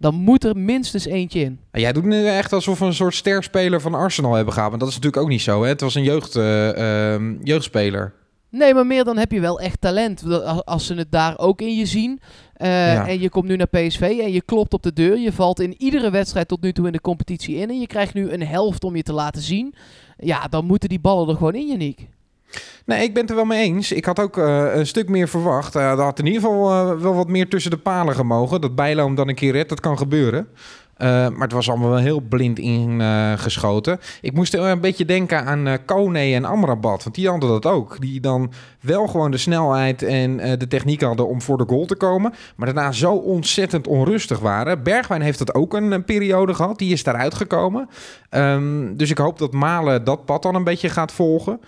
Dan 0.00 0.14
moet 0.14 0.44
er 0.44 0.56
minstens 0.56 1.04
eentje 1.04 1.40
in. 1.40 1.58
Jij 1.72 1.92
doet 1.92 2.04
nu 2.04 2.26
echt 2.26 2.52
alsof 2.52 2.78
we 2.78 2.84
een 2.84 2.94
soort 2.94 3.14
sterspeler 3.14 3.80
van 3.80 3.94
Arsenal 3.94 4.34
hebben 4.34 4.54
gehad. 4.54 4.70
Maar 4.70 4.78
dat 4.78 4.88
is 4.88 4.94
natuurlijk 4.94 5.22
ook 5.22 5.28
niet 5.28 5.40
zo. 5.40 5.62
Hè? 5.62 5.68
Het 5.68 5.80
was 5.80 5.94
een 5.94 6.02
jeugd, 6.02 6.36
eh, 6.36 7.12
ehm, 7.14 7.36
jeugdspeler. 7.42 8.12
Nee, 8.50 8.74
maar 8.74 8.86
meer 8.86 9.04
dan 9.04 9.16
heb 9.16 9.32
je 9.32 9.40
wel 9.40 9.60
echt 9.60 9.80
talent. 9.80 10.22
Als, 10.64 10.86
ze 10.86 10.94
het 10.94 11.12
daar 11.12 11.38
ook 11.38 11.60
in 11.60 11.76
je 11.76 11.86
zien. 11.86 12.20
eh, 12.54 12.68
Ja. 12.92 13.08
En 13.08 13.20
je 13.20 13.28
komt 13.30 13.44
nu 13.48 13.56
naar 13.56 13.66
PSV 13.66 14.00
en 14.00 14.32
je 14.32 14.42
klopt 14.42 14.72
op 14.74 14.82
de 14.82 14.92
deur. 14.92 15.18
Je 15.18 15.32
valt 15.32 15.60
in 15.60 15.74
iedere 15.78 16.10
wedstrijd 16.10 16.48
tot 16.48 16.62
nu 16.62 16.72
toe 16.72 16.86
in 16.86 16.92
de 16.92 17.00
competitie 17.00 17.56
in. 17.56 17.68
En 17.70 17.80
je 17.80 17.86
krijgt 17.86 18.14
nu 18.14 18.30
een 18.30 18.46
helft 18.46 18.84
om 18.84 18.96
je 18.96 19.02
te 19.02 19.12
laten 19.12 19.42
zien. 19.42 19.74
Ja, 20.18 20.46
dan 20.48 20.64
moeten 20.64 20.88
die 20.88 21.00
ballen 21.00 21.28
er 21.28 21.36
gewoon 21.36 21.54
in, 21.54 21.66
Janiek. 21.66 22.08
Nee, 22.88 23.02
ik 23.02 23.12
ben 23.12 23.22
het 23.22 23.30
er 23.30 23.36
wel 23.36 23.44
mee 23.44 23.64
eens. 23.64 23.92
Ik 23.92 24.04
had 24.04 24.20
ook 24.20 24.38
eh, 24.38 24.74
een 24.74 24.86
stuk 24.86 25.08
meer 25.08 25.28
verwacht. 25.28 25.76
Uh, 25.76 25.90
er 25.90 26.00
had 26.00 26.18
in 26.18 26.26
ieder 26.26 26.40
geval 26.40 26.70
eh, 26.70 27.00
wel 27.00 27.14
wat 27.14 27.28
meer 27.28 27.48
tussen 27.48 27.70
de 27.70 27.76
palen 27.76 28.14
gemogen. 28.14 28.60
Dat 28.60 28.74
Bijlo 28.74 29.14
dan 29.14 29.28
een 29.28 29.34
keer 29.34 29.52
redt, 29.52 29.68
dat 29.68 29.80
kan 29.80 29.98
gebeuren. 29.98 30.48
Maar 30.98 31.40
het 31.40 31.52
was 31.52 31.68
allemaal 31.68 31.88
wel 31.88 31.98
heel 31.98 32.20
blind 32.20 32.58
ingeschoten. 32.58 34.00
Ik 34.20 34.32
moest 34.32 34.54
een 34.54 34.80
beetje 34.80 35.04
denken 35.04 35.44
aan 35.44 35.78
Kone 35.84 36.18
en 36.18 36.44
Amrabat. 36.44 37.02
Want 37.02 37.14
die 37.14 37.28
hadden 37.28 37.48
dat 37.48 37.66
ook. 37.66 38.00
Die 38.00 38.20
dan 38.20 38.52
wel 38.80 39.06
gewoon 39.06 39.30
de 39.30 39.36
snelheid 39.36 40.02
en 40.02 40.36
de 40.36 40.68
techniek 40.68 41.00
hadden 41.00 41.28
om 41.28 41.42
voor 41.42 41.58
de 41.58 41.64
goal 41.66 41.86
te 41.86 41.96
komen. 41.96 42.32
Maar 42.56 42.74
daarna 42.74 42.92
zo 42.92 43.12
ontzettend 43.12 43.86
onrustig 43.86 44.38
waren. 44.38 44.82
Bergwijn 44.82 45.22
heeft 45.22 45.38
dat 45.38 45.54
ook 45.54 45.74
een, 45.74 46.04
periode 46.04 46.54
gehad. 46.54 46.78
Die 46.78 46.92
is 46.92 47.02
daaruit 47.02 47.34
gekomen. 47.34 47.88
Um, 48.30 48.96
dus 48.96 49.10
ik 49.10 49.18
hoop 49.18 49.38
dat 49.38 49.52
Malen 49.52 50.04
dat 50.04 50.24
pad 50.24 50.42
dan 50.42 50.54
een 50.54 50.64
beetje 50.64 50.88
gaat 50.88 51.12
volgen. 51.12 51.60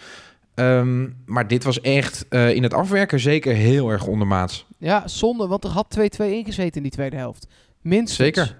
Um, 0.54 1.16
maar 1.26 1.48
dit 1.48 1.64
was 1.64 1.80
echt 1.80 2.26
uh, 2.30 2.54
in 2.54 2.62
het 2.62 2.74
afwerken 2.74 3.20
zeker 3.20 3.54
heel 3.54 3.90
erg 3.90 4.06
ondermaats. 4.06 4.66
Ja, 4.78 5.08
zonde, 5.08 5.46
want 5.46 5.64
er 5.64 5.70
had 5.70 5.98
2-2 5.98 6.00
ingezeten 6.24 6.76
in 6.76 6.82
die 6.82 6.90
tweede 6.90 7.16
helft. 7.16 7.46
Minstens. 7.80 8.16
Zeker. 8.16 8.56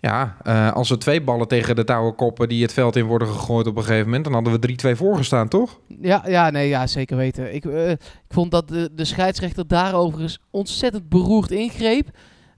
Ja, 0.00 0.36
uh, 0.46 0.72
als 0.72 0.90
er 0.90 0.98
twee 0.98 1.22
ballen 1.22 1.48
tegen 1.48 1.76
de 1.76 1.84
touwen 1.84 2.14
koppen 2.14 2.48
die 2.48 2.62
het 2.62 2.72
veld 2.72 2.96
in 2.96 3.04
worden 3.04 3.28
gegooid 3.28 3.66
op 3.66 3.76
een 3.76 3.82
gegeven 3.82 4.04
moment, 4.04 4.24
dan 4.24 4.32
hadden 4.32 4.60
we 4.60 4.94
3-2 4.94 4.96
voorgestaan, 4.96 5.48
toch? 5.48 5.80
Ja, 6.00 6.24
ja, 6.26 6.50
nee, 6.50 6.68
ja 6.68 6.86
zeker 6.86 7.16
weten. 7.16 7.54
Ik, 7.54 7.64
uh, 7.64 7.90
ik 7.90 7.98
vond 8.28 8.50
dat 8.50 8.68
de, 8.68 8.90
de 8.94 9.04
scheidsrechter 9.04 9.66
daarover 9.66 10.38
ontzettend 10.50 11.08
beroerd 11.08 11.50
ingreep. 11.50 12.08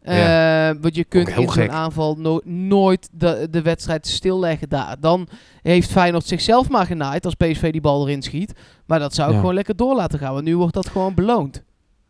Ja. 0.03 0.71
Uh, 0.71 0.77
want 0.81 0.95
je 0.95 1.05
kunt 1.05 1.29
in 1.29 1.51
zo'n 1.51 1.71
aanval 1.71 2.15
no 2.19 2.41
nooit 2.45 3.09
de, 3.13 3.49
de 3.51 3.63
wedstrijd 3.63 4.07
stilleggen 4.07 4.69
daar. 4.69 4.97
Dan 5.01 5.29
heeft 5.63 5.91
Feyenoord 5.91 6.27
zichzelf 6.27 6.69
maar 6.69 6.87
genaaid 6.87 7.25
als 7.25 7.35
PSV 7.35 7.73
die 7.73 7.81
bal 7.81 8.09
erin 8.09 8.23
schiet. 8.23 8.53
Maar 8.87 8.99
dat 8.99 9.15
zou 9.15 9.29
ik 9.29 9.35
ja. 9.35 9.41
gewoon 9.41 9.55
lekker 9.55 9.77
door 9.77 9.95
laten 9.95 10.19
gaan. 10.19 10.33
Want 10.33 10.45
nu 10.45 10.57
wordt 10.57 10.75
dat 10.75 10.89
gewoon 10.89 11.15
beloond. 11.15 11.63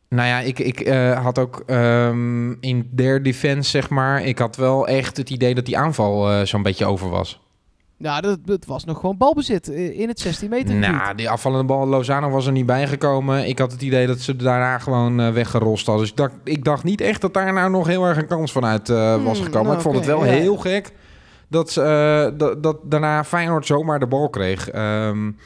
Nou 0.09 0.29
ja, 0.29 0.41
ik, 0.41 0.59
ik 0.59 0.87
uh, 0.87 1.23
had 1.23 1.39
ook 1.39 1.63
um, 1.67 2.57
in 2.61 2.91
their 2.97 3.23
defense, 3.23 3.71
zeg 3.71 3.89
maar... 3.89 4.25
ik 4.25 4.39
had 4.39 4.57
wel 4.57 4.87
echt 4.87 5.17
het 5.17 5.31
idee 5.31 5.55
dat 5.55 5.67
die 5.67 5.79
aanval 5.79 6.33
uh, 6.33 6.45
zo'n 6.45 6.63
beetje 6.63 6.87
over 6.87 7.09
was. 7.09 7.41
Ja, 7.99 8.21
dat, 8.21 8.39
dat, 8.45 8.65
was 8.65 8.85
nog 8.85 9.01
gewoon 9.01 9.17
balbezit 9.17 9.69
in 9.69 10.09
het 10.09 10.21
16 10.21 10.51
meter 10.51 10.75
gebied. 10.75 10.91
Nou, 10.91 11.15
die 11.15 11.31
afvallende 11.31 11.65
bal, 11.65 11.87
Lozano 11.87 12.31
was 12.31 12.47
er 12.47 12.53
niet 12.53 12.67
bijgekomen. 12.67 13.49
Ik 13.49 13.59
had 13.59 13.73
het 13.73 13.83
idee 13.83 14.07
dat 14.07 14.21
ze 14.21 14.37
daarna 14.37 14.79
gewoon 14.79 15.21
uh, 15.21 15.33
weggerost 15.33 15.87
hadden. 15.87 16.03
Dus 16.03 16.11
ik 16.11 16.17
dacht, 16.17 16.35
ik 16.45 16.65
dacht 16.65 16.85
niet 16.85 17.01
echt 17.01 17.21
dat 17.21 17.35
daar 17.35 17.53
nou 17.53 17.71
nog 17.71 17.87
heel 17.87 18.05
erg 18.05 18.17
een 18.17 18.27
kans 18.27 18.53
vanuit 18.53 18.89
uh, 18.89 19.25
was 19.25 19.41
gekomen. 19.41 19.59
Hmm, 19.59 19.63
nou, 19.63 19.77
ik 19.77 19.83
vond 19.83 19.97
okay, 19.97 20.09
het 20.09 20.19
wel 20.19 20.25
ja. 20.25 20.41
heel 20.41 20.57
gek 20.57 20.93
dat, 21.49 21.77
uh, 21.79 22.29
dat, 22.37 22.63
dat 22.63 22.77
daarna 22.85 23.25
Feyenoord 23.25 23.67
zomaar 23.67 23.99
de 23.99 24.07
bal 24.07 24.29
kreeg. 24.29 24.75
Um, 24.75 25.37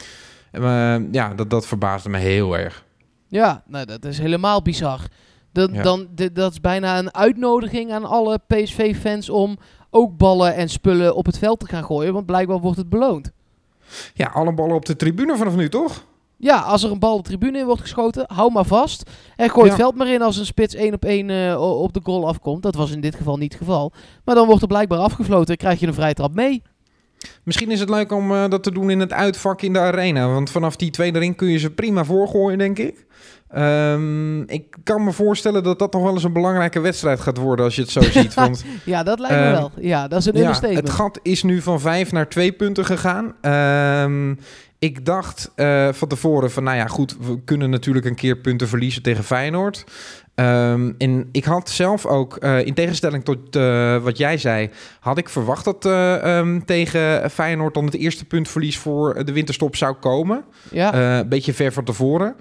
ja, 1.12 1.34
dat, 1.34 1.50
dat 1.50 1.66
verbaasde 1.66 2.08
me 2.08 2.18
heel 2.18 2.58
erg. 2.58 2.84
Ja, 3.28 3.62
nou, 3.66 3.86
dat 3.86 4.04
is 4.04 4.18
helemaal 4.18 4.62
bizar. 4.62 5.00
Dat, 5.52 5.70
ja. 5.72 5.82
dan, 5.82 6.08
dat 6.32 6.52
is 6.52 6.60
bijna 6.60 6.98
een 6.98 7.14
uitnodiging 7.14 7.92
aan 7.92 8.04
alle 8.04 8.40
PSV-fans 8.46 9.30
om 9.30 9.58
ook 9.94 10.16
ballen 10.16 10.54
en 10.54 10.68
spullen 10.68 11.14
op 11.14 11.26
het 11.26 11.38
veld 11.38 11.60
te 11.60 11.66
gaan 11.66 11.84
gooien. 11.84 12.12
Want 12.12 12.26
blijkbaar 12.26 12.60
wordt 12.60 12.78
het 12.78 12.88
beloond. 12.88 13.32
Ja, 14.14 14.26
alle 14.26 14.52
ballen 14.52 14.76
op 14.76 14.86
de 14.86 14.96
tribune 14.96 15.36
vanaf 15.36 15.56
nu, 15.56 15.68
toch? 15.68 16.04
Ja, 16.36 16.60
als 16.60 16.82
er 16.82 16.90
een 16.90 16.98
bal 16.98 17.16
de 17.16 17.22
tribune 17.22 17.58
in 17.58 17.66
wordt 17.66 17.80
geschoten, 17.80 18.24
hou 18.26 18.52
maar 18.52 18.64
vast. 18.64 19.10
En 19.36 19.50
gooi 19.50 19.68
het 19.68 19.76
ja. 19.76 19.82
veld 19.82 19.94
maar 19.94 20.08
in 20.08 20.22
als 20.22 20.36
een 20.36 20.46
spits 20.46 20.74
één 20.74 20.94
op 20.94 21.04
één 21.04 21.28
uh, 21.28 21.80
op 21.80 21.92
de 21.92 22.00
goal 22.02 22.26
afkomt. 22.26 22.62
Dat 22.62 22.74
was 22.74 22.90
in 22.90 23.00
dit 23.00 23.14
geval 23.14 23.36
niet 23.36 23.52
het 23.52 23.62
geval. 23.62 23.92
Maar 24.24 24.34
dan 24.34 24.46
wordt 24.46 24.62
er 24.62 24.68
blijkbaar 24.68 24.98
afgefloten 24.98 25.54
en 25.54 25.56
krijg 25.56 25.80
je 25.80 25.86
een 25.86 25.94
vrije 25.94 26.14
trap 26.14 26.34
mee. 26.34 26.62
Misschien 27.42 27.70
is 27.70 27.80
het 27.80 27.88
leuk 27.88 28.12
om 28.12 28.32
uh, 28.32 28.48
dat 28.48 28.62
te 28.62 28.72
doen 28.72 28.90
in 28.90 29.00
het 29.00 29.12
uitvak 29.12 29.62
in 29.62 29.72
de 29.72 29.78
arena. 29.78 30.28
Want 30.28 30.50
vanaf 30.50 30.76
die 30.76 30.90
tweede 30.90 31.18
ring 31.18 31.36
kun 31.36 31.48
je 31.48 31.58
ze 31.58 31.70
prima 31.70 32.04
voorgooien, 32.04 32.58
denk 32.58 32.78
ik. 32.78 33.06
Um, 33.58 34.48
ik 34.48 34.76
kan 34.84 35.04
me 35.04 35.12
voorstellen 35.12 35.62
dat 35.62 35.78
dat 35.78 35.92
nog 35.92 36.02
wel 36.02 36.12
eens 36.12 36.24
een 36.24 36.32
belangrijke 36.32 36.80
wedstrijd 36.80 37.20
gaat 37.20 37.36
worden 37.36 37.64
als 37.64 37.74
je 37.74 37.82
het 37.82 37.90
zo 37.90 38.00
ziet. 38.00 38.34
Want, 38.44 38.64
ja, 38.84 39.02
dat 39.02 39.18
lijkt 39.18 39.36
me 39.36 39.46
uh, 39.46 39.52
wel. 39.52 39.70
Ja, 39.80 40.08
dat 40.08 40.20
is 40.20 40.26
een 40.26 40.36
ja. 40.36 40.60
Het 40.60 40.90
gat 40.90 41.18
is 41.22 41.42
nu 41.42 41.60
van 41.60 41.80
vijf 41.80 42.12
naar 42.12 42.28
twee 42.28 42.52
punten 42.52 42.84
gegaan. 42.84 43.34
Um, 44.04 44.38
ik 44.82 45.04
dacht 45.04 45.50
uh, 45.56 45.88
van 45.92 46.08
tevoren 46.08 46.50
van, 46.50 46.62
nou 46.62 46.76
ja, 46.76 46.86
goed, 46.86 47.16
we 47.20 47.40
kunnen 47.44 47.70
natuurlijk 47.70 48.06
een 48.06 48.14
keer 48.14 48.36
punten 48.36 48.68
verliezen 48.68 49.02
tegen 49.02 49.24
Feyenoord. 49.24 49.84
Um, 50.34 50.94
en 50.98 51.28
ik 51.32 51.44
had 51.44 51.70
zelf 51.70 52.06
ook, 52.06 52.44
uh, 52.44 52.66
in 52.66 52.74
tegenstelling 52.74 53.24
tot 53.24 53.56
uh, 53.56 54.02
wat 54.02 54.18
jij 54.18 54.38
zei, 54.38 54.70
had 55.00 55.18
ik 55.18 55.28
verwacht 55.28 55.64
dat 55.64 55.84
uh, 55.86 56.36
um, 56.38 56.64
tegen 56.64 57.30
Feyenoord 57.30 57.74
dan 57.74 57.84
het 57.84 57.94
eerste 57.94 58.24
puntverlies 58.24 58.78
voor 58.78 59.24
de 59.24 59.32
winterstop 59.32 59.76
zou 59.76 59.94
komen. 59.94 60.44
Ja. 60.70 61.18
een 61.18 61.28
beetje 61.28 61.52
ver 61.52 61.72
van 61.72 61.84
tevoren. 61.84 62.34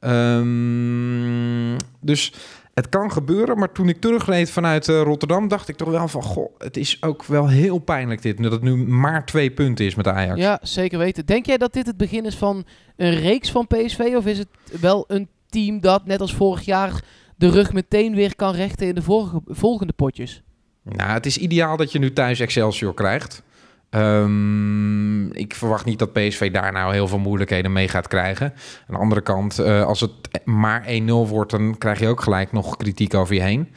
Um, 0.00 1.76
dus 2.00 2.32
het 2.74 2.88
kan 2.88 3.12
gebeuren, 3.12 3.58
maar 3.58 3.72
toen 3.72 3.88
ik 3.88 4.00
terugreed 4.00 4.50
vanuit 4.50 4.86
Rotterdam, 4.86 5.48
dacht 5.48 5.68
ik 5.68 5.76
toch 5.76 5.88
wel 5.90 6.08
van, 6.08 6.22
goh, 6.22 6.54
het 6.58 6.76
is 6.76 7.02
ook 7.02 7.24
wel 7.24 7.48
heel 7.48 7.78
pijnlijk 7.78 8.22
dit, 8.22 8.42
dat 8.42 8.52
het 8.52 8.62
nu 8.62 8.76
maar 8.76 9.26
twee 9.26 9.50
punten 9.50 9.84
is 9.84 9.94
met 9.94 10.06
Ajax. 10.06 10.40
Ja, 10.40 10.58
zeker 10.62 10.98
weten. 10.98 11.26
Denk 11.26 11.46
jij 11.46 11.56
dat 11.56 11.72
dit 11.72 11.86
het 11.86 11.96
begin 11.96 12.24
is 12.24 12.36
van 12.36 12.64
een 12.96 13.14
reeks 13.14 13.50
van 13.50 13.66
PSV, 13.66 14.12
of 14.16 14.26
is 14.26 14.38
het 14.38 14.48
wel 14.80 15.04
een 15.08 15.28
team 15.48 15.80
dat, 15.80 16.06
net 16.06 16.20
als 16.20 16.34
vorig 16.34 16.62
jaar, 16.62 17.02
de 17.36 17.50
rug 17.50 17.72
meteen 17.72 18.14
weer 18.14 18.36
kan 18.36 18.54
rechten 18.54 18.86
in 18.86 18.94
de 18.94 19.32
volgende 19.46 19.92
potjes? 19.92 20.42
Nou, 20.82 21.10
het 21.10 21.26
is 21.26 21.38
ideaal 21.38 21.76
dat 21.76 21.92
je 21.92 21.98
nu 21.98 22.12
thuis 22.12 22.40
Excelsior 22.40 22.94
krijgt. 22.94 23.42
Ehm, 23.90 25.26
ik 25.30 25.54
verwacht 25.54 25.84
niet 25.84 25.98
dat 25.98 26.12
PSV 26.12 26.50
daar 26.52 26.72
nou 26.72 26.92
heel 26.92 27.08
veel 27.08 27.18
moeilijkheden 27.18 27.72
mee 27.72 27.88
gaat 27.88 28.08
krijgen. 28.08 28.46
Aan 28.88 28.94
de 28.94 29.00
andere 29.00 29.20
kant, 29.20 29.58
eh, 29.58 29.84
als 29.84 30.00
het 30.00 30.10
maar 30.44 30.84
1-0 30.86 31.26
wordt, 31.26 31.50
dan 31.50 31.78
krijg 31.78 32.00
je 32.00 32.06
ook 32.08 32.20
gelijk 32.20 32.52
nog 32.52 32.76
kritiek 32.76 33.14
over 33.14 33.34
je 33.34 33.40
heen. 33.42 33.68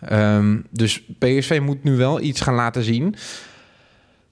Ehm, 0.00 0.58
dus 0.70 1.02
PSV 1.18 1.60
moet 1.62 1.82
nu 1.84 1.96
wel 1.96 2.20
iets 2.20 2.40
gaan 2.40 2.54
laten 2.54 2.82
zien. 2.82 3.14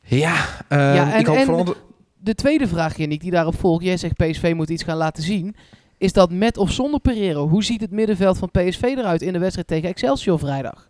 Ja, 0.02 0.35
ehm, 0.68 0.80
Ja, 0.95 1.12
en- 1.12 1.21
ik 1.21 1.26
hoop 1.26 1.37
en- 1.37 1.45
vooral... 1.45 1.75
De 2.21 2.35
tweede 2.35 2.68
vraag, 2.68 2.97
Yannick, 2.97 3.21
die 3.21 3.30
daarop 3.30 3.59
volgt. 3.59 3.85
Jij 3.85 3.97
zegt 3.97 4.16
PSV 4.16 4.52
moet 4.57 4.71
iets 4.71 4.83
gaan 4.83 4.97
laten 4.97 5.23
zien. 5.23 5.57
Is 5.99 6.12
dat 6.12 6.33
met 6.33 6.57
of 6.57 6.71
zonder 6.73 7.00
Pereiro? 7.00 7.49
Hoe 7.49 7.64
ziet 7.64 7.80
het 7.80 7.90
middenveld 7.90 8.38
van 8.38 8.50
PSV 8.50 8.83
eruit 8.83 9.23
in 9.23 9.33
de 9.33 9.38
wedstrijd 9.38 9.66
tegen 9.66 9.88
Excelsior 9.88 10.38
vrijdag? 10.38 10.88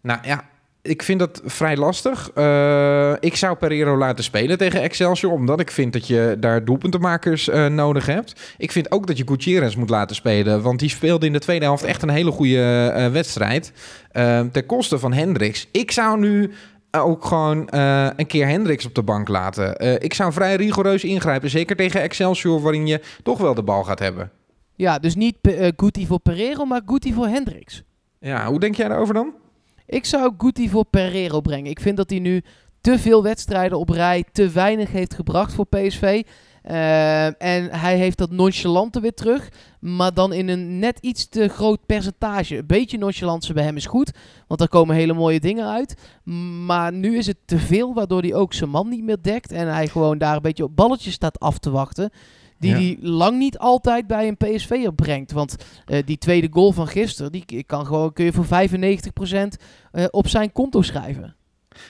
Nou 0.00 0.18
ja, 0.22 0.44
ik 0.82 1.02
vind 1.02 1.18
dat 1.18 1.40
vrij 1.44 1.76
lastig. 1.76 2.30
Eh, 2.34 3.12
ik 3.20 3.36
zou 3.36 3.56
Pereiro 3.56 3.96
laten 3.96 4.24
spelen 4.24 4.58
tegen 4.58 4.82
Excelsior, 4.82 5.32
omdat 5.32 5.60
ik 5.60 5.70
vind 5.70 5.92
dat 5.92 6.06
je 6.06 6.36
daar 6.38 6.64
doelpuntenmakers 6.64 7.48
eh, 7.48 7.66
nodig 7.66 8.06
hebt. 8.06 8.54
Ik 8.58 8.72
vind 8.72 8.90
ook 8.90 9.06
dat 9.06 9.18
je 9.18 9.26
Gutierrez 9.26 9.74
moet 9.74 9.90
laten 9.90 10.16
spelen, 10.16 10.62
want 10.62 10.78
die 10.78 10.88
speelde 10.88 11.26
in 11.26 11.32
de 11.32 11.38
tweede 11.38 11.64
helft 11.64 11.84
echt 11.84 12.02
een 12.02 12.08
hele 12.08 12.30
goede 12.30 12.90
eh, 12.94 13.08
wedstrijd. 13.08 13.72
Eh, 14.10 14.40
ten 14.52 14.66
koste 14.66 14.98
van 14.98 15.12
Hendricks. 15.12 15.68
Ik 15.72 15.90
zou 15.90 16.18
nu 16.18 16.52
ook 16.90 17.24
gewoon 17.24 17.68
een 18.16 18.26
keer 18.26 18.46
Hendricks 18.46 18.86
op 18.86 18.94
de 18.94 19.02
bank 19.02 19.28
laten. 19.28 20.00
Ik 20.02 20.14
zou 20.14 20.32
vrij 20.32 20.56
rigoureus 20.56 21.04
ingrijpen, 21.04 21.50
zeker 21.50 21.76
tegen 21.76 22.00
Excelsior, 22.00 22.60
waarin 22.60 22.86
je 22.86 23.00
toch 23.22 23.38
wel 23.38 23.54
de 23.54 23.62
bal 23.62 23.84
gaat 23.84 23.98
hebben. 23.98 24.30
Ja, 24.76 24.98
dus 24.98 25.14
niet 25.14 25.36
uh, 25.42 25.68
Guti 25.76 26.06
voor 26.06 26.20
Pereiro, 26.20 26.64
maar 26.64 26.80
Guti 26.86 27.12
voor 27.12 27.26
Hendricks. 27.26 27.82
Ja, 28.18 28.46
hoe 28.46 28.60
denk 28.60 28.74
jij 28.74 28.88
daarover 28.88 29.14
dan? 29.14 29.34
Ik 29.90 30.04
zou 30.04 30.32
Guti 30.38 30.68
voor 30.68 30.84
Pereiro 30.84 31.40
brengen. 31.40 31.70
Ik 31.70 31.80
vind 31.80 31.96
dat 31.96 32.10
hij 32.10 32.18
nu 32.18 32.42
te 32.80 32.98
veel 32.98 33.22
wedstrijden 33.22 33.78
op 33.78 33.88
rij, 33.88 34.24
te 34.32 34.48
weinig 34.48 34.90
heeft 34.92 35.14
gebracht 35.14 35.52
voor 35.52 35.66
PSV. 35.66 36.22
Uh, 36.64 37.42
en 37.42 37.70
hij 37.70 37.96
heeft 37.96 38.18
dat 38.18 38.30
nonchalante 38.30 39.00
weer 39.00 39.14
terug, 39.14 39.48
maar 39.80 40.14
dan 40.14 40.32
in 40.32 40.48
een 40.48 40.78
net 40.78 40.98
iets 41.00 41.28
te 41.28 41.48
groot 41.48 41.86
percentage. 41.86 42.56
Een 42.56 42.66
beetje 42.66 42.98
nonchalance 42.98 43.52
bij 43.52 43.64
hem 43.64 43.76
is 43.76 43.86
goed, 43.86 44.10
want 44.46 44.60
daar 44.60 44.68
komen 44.68 44.94
hele 44.94 45.12
mooie 45.12 45.40
dingen 45.40 45.68
uit. 45.68 45.94
Maar 46.64 46.92
nu 46.92 47.16
is 47.16 47.26
het 47.26 47.38
te 47.44 47.58
veel, 47.58 47.94
waardoor 47.94 48.20
hij 48.20 48.34
ook 48.34 48.52
zijn 48.52 48.70
man 48.70 48.88
niet 48.88 49.04
meer 49.04 49.22
dekt. 49.22 49.52
En 49.52 49.72
hij 49.72 49.86
gewoon 49.86 50.18
daar 50.18 50.36
een 50.36 50.42
beetje 50.42 50.64
op 50.64 50.76
balletjes 50.76 51.14
staat 51.14 51.40
af 51.40 51.58
te 51.58 51.70
wachten. 51.70 52.10
Die 52.60 52.72
hij 52.72 52.98
ja. 53.00 53.08
lang 53.08 53.38
niet 53.38 53.58
altijd 53.58 54.06
bij 54.06 54.28
een 54.28 54.36
PSV'er 54.36 54.94
brengt. 54.94 55.32
Want 55.32 55.56
uh, 55.86 55.98
die 56.04 56.18
tweede 56.18 56.48
goal 56.50 56.72
van 56.72 56.86
gisteren, 56.86 57.32
die 57.32 57.64
kan 57.66 57.86
gewoon, 57.86 58.12
kun 58.12 58.24
je 58.24 58.32
voor 58.32 58.44
95% 58.44 58.48
uh, 59.92 60.04
op 60.10 60.28
zijn 60.28 60.52
konto 60.52 60.82
schrijven. 60.82 61.34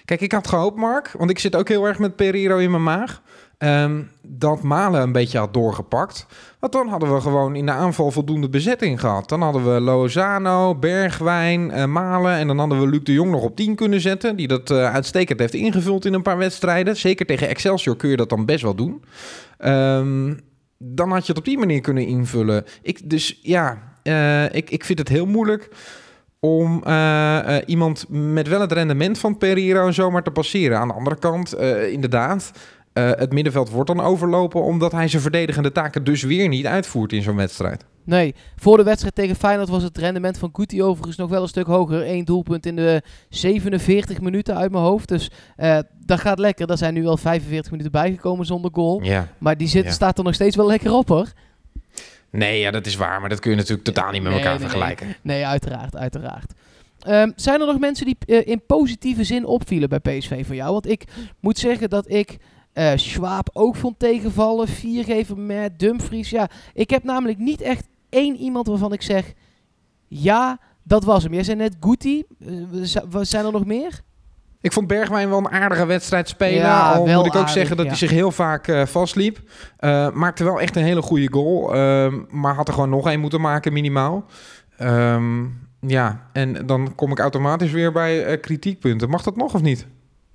Kijk, 0.04 0.20
ik 0.20 0.32
had 0.32 0.48
gehoopt, 0.48 0.76
Mark, 0.76 1.14
want 1.18 1.30
ik 1.30 1.38
zit 1.38 1.56
ook 1.56 1.68
heel 1.68 1.84
erg 1.84 1.98
met 1.98 2.16
Pereiro 2.16 2.56
in 2.56 2.70
mijn 2.70 2.82
maag. 2.82 3.22
Um, 3.58 4.10
dat 4.22 4.62
Malen 4.62 5.02
een 5.02 5.12
beetje 5.12 5.38
had 5.38 5.54
doorgepakt. 5.54 6.26
Want 6.58 6.72
dan 6.72 6.88
hadden 6.88 7.14
we 7.14 7.20
gewoon 7.20 7.54
in 7.54 7.66
de 7.66 7.72
aanval 7.72 8.10
voldoende 8.10 8.48
bezetting 8.48 9.00
gehad. 9.00 9.28
Dan 9.28 9.42
hadden 9.42 9.74
we 9.74 9.80
Lozano, 9.80 10.74
Bergwijn, 10.74 11.70
uh, 11.70 11.84
Malen. 11.84 12.34
En 12.34 12.46
dan 12.46 12.58
hadden 12.58 12.80
we 12.80 12.86
Luc 12.86 13.02
de 13.02 13.12
Jong 13.12 13.30
nog 13.30 13.42
op 13.42 13.56
10 13.56 13.74
kunnen 13.74 14.00
zetten. 14.00 14.36
Die 14.36 14.48
dat 14.48 14.70
uh, 14.70 14.92
uitstekend 14.92 15.38
heeft 15.38 15.54
ingevuld 15.54 16.04
in 16.04 16.14
een 16.14 16.22
paar 16.22 16.38
wedstrijden. 16.38 16.96
Zeker 16.96 17.26
tegen 17.26 17.48
Excelsior 17.48 17.96
kun 17.96 18.10
je 18.10 18.16
dat 18.16 18.28
dan 18.28 18.46
best 18.46 18.62
wel 18.62 18.74
doen. 18.74 19.04
Um, 19.64 20.40
dan 20.84 21.10
had 21.10 21.22
je 21.26 21.32
het 21.32 21.38
op 21.38 21.44
die 21.44 21.58
manier 21.58 21.80
kunnen 21.80 22.06
invullen. 22.06 22.64
Ik, 22.82 23.10
dus 23.10 23.38
ja, 23.42 23.82
uh, 24.02 24.44
ik, 24.44 24.70
ik 24.70 24.84
vind 24.84 24.98
het 24.98 25.08
heel 25.08 25.26
moeilijk 25.26 25.68
om 26.38 26.82
uh, 26.86 26.92
uh, 26.92 27.56
iemand 27.66 28.04
met 28.08 28.48
wel 28.48 28.60
het 28.60 28.72
rendement 28.72 29.18
van 29.18 29.38
Pereiro 29.38 29.90
zomaar 29.90 30.22
te 30.22 30.30
passeren. 30.30 30.78
Aan 30.78 30.88
de 30.88 30.94
andere 30.94 31.18
kant, 31.18 31.54
inderdaad, 31.90 32.52
het 33.00 33.32
middenveld 33.32 33.70
wordt 33.70 33.88
dan 33.88 34.00
overlopen... 34.00 34.62
omdat 34.62 34.92
hij 34.92 35.08
zijn 35.08 35.22
verdedigende 35.22 35.72
taken 35.72 36.04
dus 36.04 36.22
weer 36.22 36.48
niet 36.48 36.66
uitvoert 36.66 37.12
in 37.12 37.22
zo'n 37.22 37.36
wedstrijd. 37.36 37.84
Nee, 38.04 38.34
voor 38.56 38.76
de 38.76 38.82
wedstrijd 38.82 39.14
tegen 39.14 39.36
Feyenoord 39.36 39.68
was 39.68 39.82
het 39.82 39.98
rendement 39.98 40.38
van 40.38 40.50
Guti 40.52 40.82
overigens 40.82 41.16
nog 41.16 41.30
wel 41.30 41.42
een 41.42 41.48
stuk 41.48 41.66
hoger. 41.66 42.08
Eén 42.08 42.24
doelpunt 42.24 42.66
in 42.66 42.76
de 42.76 43.02
47 43.28 44.20
minuten 44.20 44.56
uit 44.56 44.70
mijn 44.70 44.84
hoofd. 44.84 45.08
Dus 45.08 45.30
dat 46.06 46.20
gaat 46.20 46.38
lekker. 46.38 46.66
Daar 46.66 46.78
zijn 46.78 46.94
nu 46.94 47.02
wel 47.02 47.16
45 47.16 47.70
minuten 47.70 47.92
bijgekomen 47.92 48.46
zonder 48.46 48.70
goal. 48.74 49.02
Ja. 49.02 49.28
Maar 49.38 49.56
die 49.56 49.68
zit, 49.68 49.84
ja. 49.84 49.90
staat 49.90 50.18
er 50.18 50.24
nog 50.24 50.34
steeds 50.34 50.56
wel 50.56 50.66
lekker 50.66 50.92
op 50.92 51.08
hoor. 51.08 51.32
Nee, 52.30 52.60
ja, 52.60 52.70
dat 52.70 52.86
is 52.86 52.96
waar. 52.96 53.20
Maar 53.20 53.28
dat 53.28 53.40
kun 53.40 53.50
je 53.50 53.56
natuurlijk 53.56 53.84
totaal 53.84 54.10
niet 54.10 54.22
met 54.22 54.32
nee, 54.32 54.40
elkaar 54.40 54.58
nee, 54.58 54.68
vergelijken. 54.68 55.06
Nee, 55.06 55.16
nee 55.22 55.46
uiteraard, 55.46 55.96
uiteraard. 55.96 56.52
Um, 57.08 57.32
zijn 57.36 57.60
er 57.60 57.66
nog 57.66 57.78
mensen 57.78 58.06
die 58.06 58.16
uh, 58.26 58.46
in 58.46 58.62
positieve 58.66 59.24
zin 59.24 59.44
opvielen 59.44 59.88
bij 59.88 59.98
PSV 59.98 60.46
voor 60.46 60.54
jou? 60.54 60.72
Want 60.72 60.88
ik 60.88 61.04
moet 61.40 61.58
zeggen 61.58 61.90
dat 61.90 62.10
ik 62.10 62.36
uh, 62.74 62.92
Schwab 62.94 63.50
ook 63.52 63.76
vond 63.76 63.98
tegenvallen. 63.98 64.68
Viergever 64.68 65.38
met 65.38 65.78
Dumfries. 65.78 66.30
Ja, 66.30 66.48
ik 66.74 66.90
heb 66.90 67.04
namelijk 67.04 67.38
niet 67.38 67.60
echt 67.60 67.88
één 68.08 68.36
iemand 68.36 68.66
waarvan 68.66 68.92
ik 68.92 69.02
zeg... 69.02 69.32
Ja, 70.08 70.58
dat 70.82 71.04
was 71.04 71.22
hem. 71.22 71.34
Jij 71.34 71.44
zei 71.44 71.56
net 71.56 71.76
Guti. 71.80 72.24
Uh, 72.38 72.86
zijn 73.20 73.44
er 73.44 73.52
nog 73.52 73.64
meer? 73.64 74.00
Ik 74.60 74.72
vond 74.72 74.86
Bergwijn 74.86 75.28
wel 75.28 75.38
een 75.38 75.50
aardige 75.50 75.86
wedstrijd 75.86 76.28
spelen. 76.28 76.58
Ja, 76.58 76.92
al 76.92 77.06
moet 77.06 77.10
ik 77.10 77.16
ook 77.26 77.34
aardig, 77.34 77.50
zeggen 77.50 77.76
dat 77.76 77.84
ja. 77.84 77.90
hij 77.90 78.00
zich 78.00 78.10
heel 78.10 78.30
vaak 78.30 78.68
uh, 78.68 78.86
vastliep. 78.86 79.40
Uh, 79.80 80.10
maakte 80.10 80.44
wel 80.44 80.60
echt 80.60 80.76
een 80.76 80.82
hele 80.82 81.02
goede 81.02 81.32
goal. 81.32 81.76
Uh, 81.76 82.14
maar 82.28 82.54
had 82.54 82.68
er 82.68 82.74
gewoon 82.74 82.88
nog 82.88 83.08
één 83.08 83.20
moeten 83.20 83.40
maken, 83.40 83.72
minimaal. 83.72 84.24
Um, 84.80 85.68
ja, 85.80 86.28
en 86.32 86.66
dan 86.66 86.94
kom 86.94 87.10
ik 87.10 87.18
automatisch 87.18 87.72
weer 87.72 87.92
bij 87.92 88.38
kritiekpunten. 88.38 89.08
Mag 89.08 89.22
dat 89.22 89.36
nog 89.36 89.54
of 89.54 89.62
niet? 89.62 89.86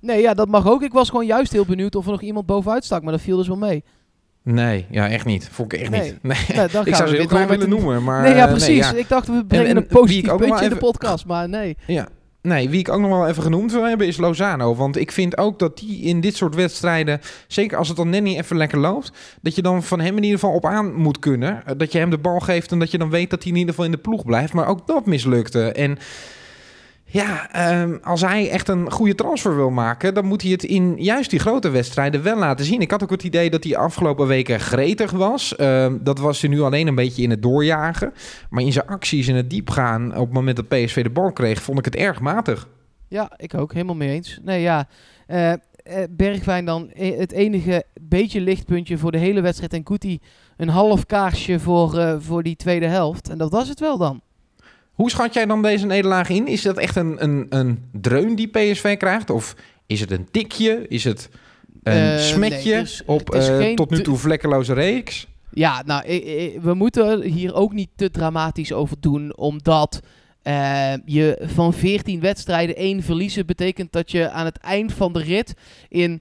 Nee, 0.06 0.20
ja, 0.22 0.34
dat 0.34 0.48
mag 0.48 0.68
ook. 0.68 0.82
Ik 0.82 0.92
was 0.92 1.08
gewoon 1.08 1.26
juist 1.26 1.52
heel 1.52 1.64
benieuwd 1.64 1.94
of 1.94 2.04
er 2.04 2.10
nog 2.10 2.22
iemand 2.22 2.46
bovenuit 2.46 2.84
stak. 2.84 3.02
Maar 3.02 3.12
dat 3.12 3.20
viel 3.20 3.36
dus 3.36 3.48
wel 3.48 3.56
mee. 3.56 3.84
Nee, 4.42 4.86
ja, 4.90 5.08
echt 5.08 5.24
niet. 5.24 5.48
Vond 5.52 5.72
ik 5.72 5.80
echt 5.80 5.90
Nee. 5.90 6.00
niet. 6.02 6.22
Nee. 6.22 6.36
Ik 6.84 6.94
zou 6.94 7.08
ze 7.08 7.14
heel 7.16 7.26
met 7.28 7.48
willen 7.48 7.60
een- 7.62 7.68
noemen. 7.68 8.04
Maar, 8.04 8.22
nee, 8.22 8.34
ja, 8.34 8.44
eh, 8.44 8.50
precies. 8.50 8.90
ja. 8.90 8.92
Ik 8.92 9.08
dacht, 9.08 9.26
we 9.26 9.44
brengen 9.48 9.66
en 9.68 9.76
een 9.76 9.86
positief 9.86 10.36
puntje 10.36 10.64
in 10.64 10.70
de 10.70 10.76
podcast. 10.76 11.26
Maar 11.26 11.48
nee. 11.48 11.76
Ja. 11.86 12.08
Nee, 12.42 12.68
wie 12.68 12.78
ik 12.78 12.88
ook 12.88 13.00
nog 13.00 13.10
wel 13.10 13.26
even 13.28 13.42
genoemd 13.42 13.72
wil 13.72 13.82
hebben 13.84 14.06
is 14.06 14.16
Lozano. 14.16 14.74
Want 14.74 14.96
ik 14.96 15.12
vind 15.12 15.38
ook 15.38 15.58
dat 15.58 15.78
die 15.78 16.02
in 16.02 16.20
dit 16.20 16.36
soort 16.36 16.54
wedstrijden, 16.54 17.20
zeker 17.48 17.78
als 17.78 17.88
het 17.88 17.96
dan 17.96 18.08
net 18.08 18.22
niet 18.22 18.38
even 18.38 18.56
lekker 18.56 18.78
loopt, 18.78 19.12
dat 19.42 19.54
je 19.54 19.62
dan 19.62 19.82
van 19.82 20.00
hem 20.00 20.16
in 20.16 20.22
ieder 20.22 20.38
geval 20.38 20.54
op 20.54 20.64
aan 20.66 20.94
moet 20.94 21.18
kunnen. 21.18 21.62
Eh, 21.66 21.72
Dat 21.76 21.92
je 21.92 21.98
hem 21.98 22.10
de 22.10 22.18
bal 22.18 22.38
geeft 22.40 22.72
en 22.72 22.78
dat 22.78 22.90
je 22.90 22.98
dan 22.98 23.10
weet 23.10 23.30
dat 23.30 23.42
hij 23.42 23.52
in 23.52 23.58
ieder 23.58 23.70
geval 23.70 23.84
in 23.90 23.96
de 23.96 24.02
ploeg 24.02 24.24
blijft. 24.24 24.52
Maar 24.52 24.66
ook 24.68 24.86
dat 24.86 25.06
mislukte. 25.06 25.72
En 25.72 25.98
ja, 27.08 27.52
ehm, 27.52 27.96
als 28.02 28.20
hij 28.20 28.50
echt 28.50 28.68
een 28.68 28.90
goede 28.90 29.14
transfer 29.14 29.56
wil 29.56 29.70
maken, 29.70 30.14
dan 30.14 30.24
moet 30.24 30.42
hij 30.42 30.50
het 30.50 30.64
in 30.64 30.94
juist 30.96 31.30
die 31.30 31.38
grote 31.38 31.68
wedstrijden 31.68 32.22
wel 32.22 32.36
laten 32.36 32.64
zien. 32.64 32.80
Ik 32.80 32.90
had 32.90 33.02
ook 33.02 33.10
het 33.10 33.22
idee 33.22 33.50
dat 33.50 33.64
hij 33.64 33.76
afgelopen 33.76 34.26
weken 34.26 34.60
gretig 34.60 35.10
was. 35.10 35.56
Ehm, 35.56 35.96
dat 36.00 36.18
was 36.18 36.40
hij 36.40 36.50
nu 36.50 36.60
alleen 36.60 36.86
een 36.86 36.94
beetje 36.94 37.22
in 37.22 37.30
het 37.30 37.42
doorjagen. 37.42 38.12
Maar 38.50 38.62
in 38.62 38.72
zijn 38.72 38.86
acties 38.86 39.28
en 39.28 39.34
het 39.34 39.50
diepgaan 39.50 40.14
op 40.14 40.24
het 40.24 40.32
moment 40.32 40.56
dat 40.56 40.68
PSV 40.68 41.02
de 41.02 41.10
bal 41.10 41.32
kreeg, 41.32 41.62
vond 41.62 41.78
ik 41.78 41.84
het 41.84 41.96
erg 41.96 42.20
matig. 42.20 42.68
Ja, 43.08 43.30
ik 43.36 43.54
ook. 43.54 43.72
Helemaal 43.72 43.94
mee 43.94 44.10
eens. 44.10 44.38
Nee, 44.42 44.60
ja. 44.60 44.88
eh, 45.26 45.52
eh, 45.52 45.58
Bergwijn 46.10 46.64
dan 46.64 46.90
eh, 46.90 47.18
het 47.18 47.32
enige 47.32 47.84
beetje 48.00 48.40
lichtpuntje 48.40 48.98
voor 48.98 49.12
de 49.12 49.18
hele 49.18 49.40
wedstrijd. 49.40 49.72
En 49.72 49.82
Kuti 49.82 50.18
een 50.56 50.68
half 50.68 51.06
kaarsje 51.06 51.60
voor, 51.60 52.16
voor 52.22 52.42
die 52.42 52.56
tweede 52.56 52.86
helft. 52.86 53.28
En 53.28 53.38
dat 53.38 53.50
was 53.50 53.68
het 53.68 53.80
wel 53.80 53.98
dan. 53.98 54.20
Hoe 54.96 55.10
schat 55.10 55.34
jij 55.34 55.46
dan 55.46 55.62
deze 55.62 55.86
nederlaag 55.86 56.28
in? 56.28 56.46
Is 56.46 56.62
dat 56.62 56.76
echt 56.76 56.96
een, 56.96 57.22
een, 57.22 57.46
een 57.48 57.84
dreun 57.92 58.34
die 58.34 58.48
PSV 58.48 58.96
krijgt? 58.96 59.30
Of 59.30 59.54
is 59.86 60.00
het 60.00 60.10
een 60.10 60.28
tikje? 60.30 60.84
Is 60.88 61.04
het 61.04 61.28
een 61.82 61.92
Eh, 61.92 62.18
smetje 62.18 62.72
nee, 62.72 62.80
dus 62.80 63.02
op 63.06 63.30
geen 63.30 63.76
tot 63.76 63.90
nu 63.90 64.02
toe 64.02 64.16
vlekkeloze 64.16 64.72
reeks? 64.72 65.26
Ja, 65.50 65.82
nou, 65.86 66.02
we 66.62 66.74
moeten 66.74 67.22
hier 67.22 67.54
ook 67.54 67.72
niet 67.72 67.90
te 67.96 68.10
dramatisch 68.10 68.72
over 68.72 68.96
doen, 69.00 69.36
omdat 69.36 70.00
eh, 70.42 70.92
je 71.04 71.38
van 71.42 71.72
14 71.72 72.20
wedstrijden 72.20 72.76
één 72.76 73.02
verliezen 73.02 73.46
betekent 73.46 73.92
dat 73.92 74.10
je 74.10 74.30
aan 74.30 74.44
het 74.44 74.58
eind 74.58 74.92
van 74.92 75.12
de 75.12 75.22
rit 75.22 75.54
in 75.88 76.20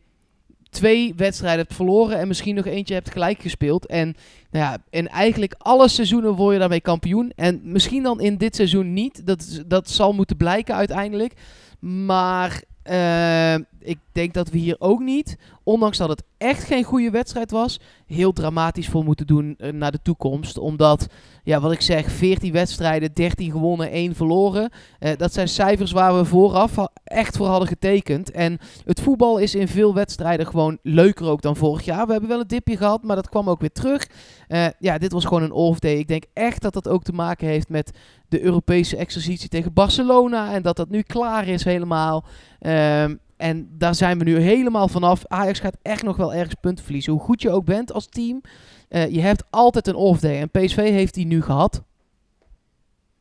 twee 0.76 1.14
wedstrijden 1.16 1.60
hebt 1.60 1.74
verloren 1.74 2.20
en 2.20 2.28
misschien 2.28 2.56
nog 2.56 2.66
eentje 2.66 2.94
hebt 2.94 3.12
gelijk 3.12 3.42
gespeeld. 3.42 3.86
En, 3.86 4.16
nou 4.52 4.66
ja, 4.66 4.78
en 4.90 5.08
eigenlijk 5.08 5.56
alle 5.58 5.88
seizoenen 5.88 6.34
word 6.34 6.54
je 6.54 6.60
daarmee 6.60 6.82
kampioen. 6.82 7.32
En 7.36 7.60
misschien 7.64 8.04
dan 8.04 8.22
in 8.22 8.38
dit 8.38 8.56
seizoen 8.56 8.94
niet. 8.94 9.26
Dat, 9.26 9.64
dat 9.68 9.90
zal 9.90 10.14
moeten 10.14 10.38
blijken 10.38 10.76
uiteindelijk. 10.76 11.34
Maar 11.80 12.64
eh, 12.84 13.56
ik 13.86 14.00
denk 14.12 14.34
dat 14.34 14.50
we 14.50 14.58
hier 14.58 14.76
ook 14.80 15.00
niet, 15.00 15.38
ondanks 15.64 15.98
dat 15.98 16.10
het 16.10 16.24
echt 16.38 16.64
geen 16.64 16.84
goede 16.84 17.10
wedstrijd 17.10 17.52
was, 17.52 17.80
heel 18.06 18.34
dramatisch 18.34 18.88
voor 18.88 19.04
moeten 19.04 19.28
doen 19.28 19.56
eh, 19.58 19.72
naar 19.72 19.92
de 19.92 20.02
toekomst. 20.02 20.58
Omdat, 20.58 21.08
ja, 21.44 21.60
wat 21.60 21.72
ik 21.72 21.82
zeg, 21.82 22.12
14 22.12 22.52
wedstrijden, 22.52 23.14
13 23.14 23.52
gewonnen, 23.52 23.92
1 23.92 24.16
verloren. 24.16 24.70
Eh, 25.00 25.18
dat 25.18 25.34
zijn 25.34 25.48
cijfers 25.48 25.92
waar 25.92 26.18
we 26.18 26.26
vooraf 26.26 26.78
echt 27.04 27.38
voor 27.38 27.48
hadden 27.48 27.68
getekend. 27.68 28.32
En 28.32 28.60
het 28.86 29.02
voetbal 29.02 29.38
is 29.38 29.56
in 29.56 29.68
veel 29.68 29.94
wedstrijden 29.94 30.48
gewoon 30.48 30.78
leuker 30.82 31.28
ook 31.28 31.42
dan 31.42 31.56
vorig 31.56 31.86
jaar. 31.86 32.06
We 32.06 32.12
hebben 32.12 32.30
wel 32.30 32.40
een 32.40 32.48
dipje 32.48 32.78
gehad, 32.78 33.04
maar 33.04 33.16
dat 33.16 33.30
kwam 33.30 33.50
ook 33.50 33.60
weer 33.60 33.72
terug. 33.72 34.08
Eh, 34.48 34.66
ja, 34.80 34.98
dit 34.98 35.12
was 35.12 35.26
gewoon 35.26 35.44
een 35.44 35.52
off-day. 35.52 35.96
Ik 35.96 36.08
denk 36.08 36.24
echt 36.34 36.62
dat 36.62 36.74
dat 36.74 36.88
ook 36.88 37.04
te 37.04 37.14
maken 37.14 37.48
heeft 37.48 37.70
met 37.70 37.92
de 38.30 38.42
Europese 38.42 38.98
exercitie 38.98 39.50
tegen 39.50 39.74
Barcelona. 39.74 40.54
En 40.54 40.62
dat 40.62 40.76
dat 40.76 40.90
nu 40.90 41.02
klaar 41.02 41.48
is 41.48 41.64
helemaal. 41.64 42.26
Ehm, 42.60 43.16
En 43.46 43.68
daar 43.72 43.96
zijn 43.96 44.18
we 44.18 44.24
nu 44.24 44.38
helemaal 44.40 44.88
vanaf. 44.88 45.26
Ajax 45.28 45.60
gaat 45.60 45.78
echt 45.82 46.04
nog 46.04 46.18
wel 46.18 46.34
ergens 46.34 46.56
punten 46.62 46.84
verliezen. 46.84 47.14
Hoe 47.14 47.22
goed 47.22 47.42
je 47.42 47.50
ook 47.50 47.66
bent 47.66 47.94
als 47.94 48.08
team, 48.08 48.42
eh, 48.90 49.10
je 49.10 49.22
hebt 49.22 49.44
altijd 49.50 49.88
een 49.88 49.96
off-day. 49.96 50.40
En 50.40 50.50
PSV 50.50 50.76
heeft 50.76 51.14
die 51.14 51.26
nu 51.26 51.42
gehad. 51.42 51.84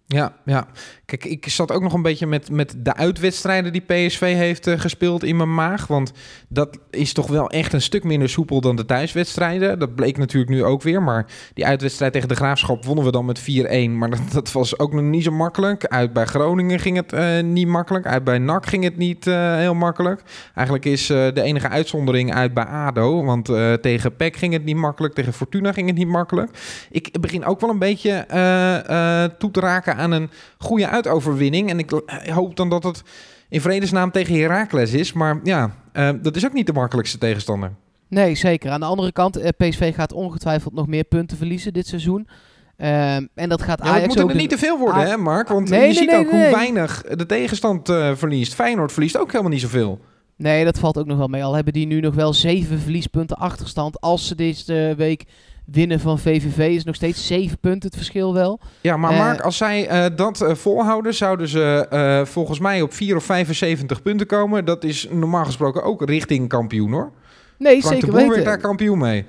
Ja, 0.06 0.32
ja. 0.44 0.66
Kijk, 1.06 1.24
ik 1.24 1.48
zat 1.48 1.72
ook 1.72 1.82
nog 1.82 1.92
een 1.92 2.02
beetje 2.02 2.26
met, 2.26 2.50
met 2.50 2.74
de 2.78 2.94
uitwedstrijden 2.94 3.72
die 3.72 3.80
PSV 3.80 4.34
heeft 4.34 4.66
eh, 4.66 4.80
gespeeld 4.80 5.24
in 5.24 5.36
mijn 5.36 5.54
maag. 5.54 5.86
Want 5.86 6.12
dat 6.48 6.78
is 6.90 7.12
toch 7.12 7.26
wel 7.26 7.50
echt 7.50 7.72
een 7.72 7.82
stuk 7.82 8.04
minder 8.04 8.28
soepel 8.28 8.60
dan 8.60 8.76
de 8.76 8.84
thuiswedstrijden. 8.84 9.78
Dat 9.78 9.94
bleek 9.94 10.16
natuurlijk 10.16 10.50
nu 10.50 10.64
ook 10.64 10.82
weer. 10.82 11.02
Maar 11.02 11.26
die 11.54 11.66
uitwedstrijd 11.66 12.12
tegen 12.12 12.28
de 12.28 12.34
Graafschap 12.34 12.84
wonnen 12.84 13.04
we 13.04 13.10
dan 13.10 13.24
met 13.24 13.40
4-1. 13.40 13.44
Maar 13.90 14.10
dat, 14.32 14.52
was 14.52 14.78
ook 14.78 14.92
nog 14.92 15.02
niet 15.02 15.24
zo 15.24 15.30
makkelijk. 15.30 15.86
Uit 15.86 16.12
bij 16.12 16.24
Groningen 16.24 16.78
ging 16.78 16.96
het 16.96 17.12
eh, 17.12 17.42
niet 17.42 17.68
makkelijk. 17.68 18.06
Uit 18.06 18.24
bij 18.24 18.38
NAC 18.38 18.66
ging 18.66 18.84
het 18.84 18.96
niet 18.96 19.26
eh, 19.26 19.56
heel 19.56 19.74
makkelijk. 19.74 20.22
Eigenlijk 20.54 20.86
is 20.86 21.06
de 21.06 21.42
enige 21.42 21.68
uitzondering 21.68 22.34
uit 22.34 22.54
bij 22.54 22.64
ADO. 22.64 23.24
Want 23.24 23.44
tegen 23.82 24.16
PEC 24.16 24.36
ging 24.36 24.52
het 24.52 24.64
niet 24.64 24.76
makkelijk. 24.76 25.14
Tegen 25.14 25.32
Fortuna 25.32 25.72
ging 25.72 25.86
het 25.86 25.96
niet 25.96 26.08
makkelijk. 26.08 26.58
Ik 26.90 27.20
begin 27.20 27.44
ook 27.44 27.60
wel 27.60 27.70
een 27.70 27.78
beetje 27.78 28.26
toe 29.38 29.50
te 29.50 29.60
raken 29.60 29.93
aan 29.94 30.12
een 30.12 30.30
goede 30.58 30.88
uitoverwinning. 30.88 31.70
En 31.70 31.78
ik 31.78 31.90
hoop 32.26 32.56
dan 32.56 32.68
dat 32.68 32.82
het 32.82 33.02
in 33.48 33.60
vredesnaam 33.60 34.10
tegen 34.10 34.40
Heracles 34.40 34.92
is. 34.92 35.12
Maar 35.12 35.40
ja, 35.42 35.74
uh, 35.92 36.10
dat 36.22 36.36
is 36.36 36.46
ook 36.46 36.52
niet 36.52 36.66
de 36.66 36.72
makkelijkste 36.72 37.18
tegenstander. 37.18 37.72
Nee, 38.08 38.34
zeker. 38.34 38.70
Aan 38.70 38.80
de 38.80 38.86
andere 38.86 39.12
kant, 39.12 39.36
eh, 39.36 39.48
PSV 39.56 39.94
gaat 39.94 40.12
ongetwijfeld 40.12 40.74
nog 40.74 40.86
meer 40.86 41.04
punten 41.04 41.36
verliezen 41.36 41.72
dit 41.72 41.86
seizoen. 41.86 42.28
Uh, 42.78 43.14
en 43.14 43.48
dat 43.48 43.62
gaat 43.62 43.78
ja, 43.84 43.90
Ajax 43.90 44.06
moet 44.06 44.16
er 44.16 44.22
ook 44.22 44.34
niet 44.34 44.50
te 44.50 44.58
veel 44.58 44.78
worden, 44.78 45.02
hè, 45.02 45.16
Mark? 45.16 45.48
Want 45.48 45.68
nee, 45.68 45.80
je 45.80 45.86
nee, 45.86 45.94
ziet 45.94 46.10
nee, 46.10 46.18
ook 46.18 46.30
hoe 46.30 46.50
weinig 46.50 47.02
de 47.02 47.26
tegenstand 47.26 47.88
uh, 47.88 48.14
verliest. 48.14 48.54
Feyenoord 48.54 48.92
verliest 48.92 49.18
ook 49.18 49.30
helemaal 49.30 49.52
niet 49.52 49.60
zoveel. 49.60 50.00
Nee, 50.36 50.64
dat 50.64 50.78
valt 50.78 50.98
ook 50.98 51.06
nog 51.06 51.18
wel 51.18 51.28
mee. 51.28 51.44
Al 51.44 51.54
hebben 51.54 51.72
die 51.72 51.86
nu 51.86 52.00
nog 52.00 52.14
wel 52.14 52.32
zeven 52.32 52.78
verliespunten 52.78 53.36
achterstand. 53.36 54.00
Als 54.00 54.26
ze 54.26 54.34
deze 54.34 54.94
week 54.96 55.24
winnen 55.64 56.00
van 56.00 56.18
VVV 56.18 56.76
is 56.76 56.84
nog 56.84 56.94
steeds 56.94 57.26
7 57.26 57.58
punten 57.58 57.88
het 57.88 57.96
verschil 57.96 58.34
wel. 58.34 58.60
Ja, 58.80 58.96
maar 58.96 59.12
uh, 59.12 59.18
Mark, 59.18 59.40
als 59.40 59.56
zij 59.56 59.90
uh, 59.90 60.16
dat 60.16 60.42
uh, 60.42 60.54
volhouden, 60.54 61.14
zouden 61.14 61.48
ze 61.48 62.22
volgens 62.26 62.58
mij 62.58 62.82
op 62.82 62.92
4 62.92 63.16
of 63.16 63.24
75 63.24 64.02
punten 64.02 64.26
komen. 64.26 64.64
Dat 64.64 64.84
is 64.84 65.08
normaal 65.10 65.44
gesproken 65.44 65.82
ook 65.82 66.08
richting 66.08 66.48
kampioen 66.48 66.92
hoor. 66.92 67.12
Nee, 67.58 67.80
Frank 67.80 67.94
zeker 67.94 68.10
de 68.10 68.18
Boer 68.18 68.28
weten. 68.28 68.44
daar 68.44 68.58
kampioen 68.58 68.98
mee. 68.98 69.24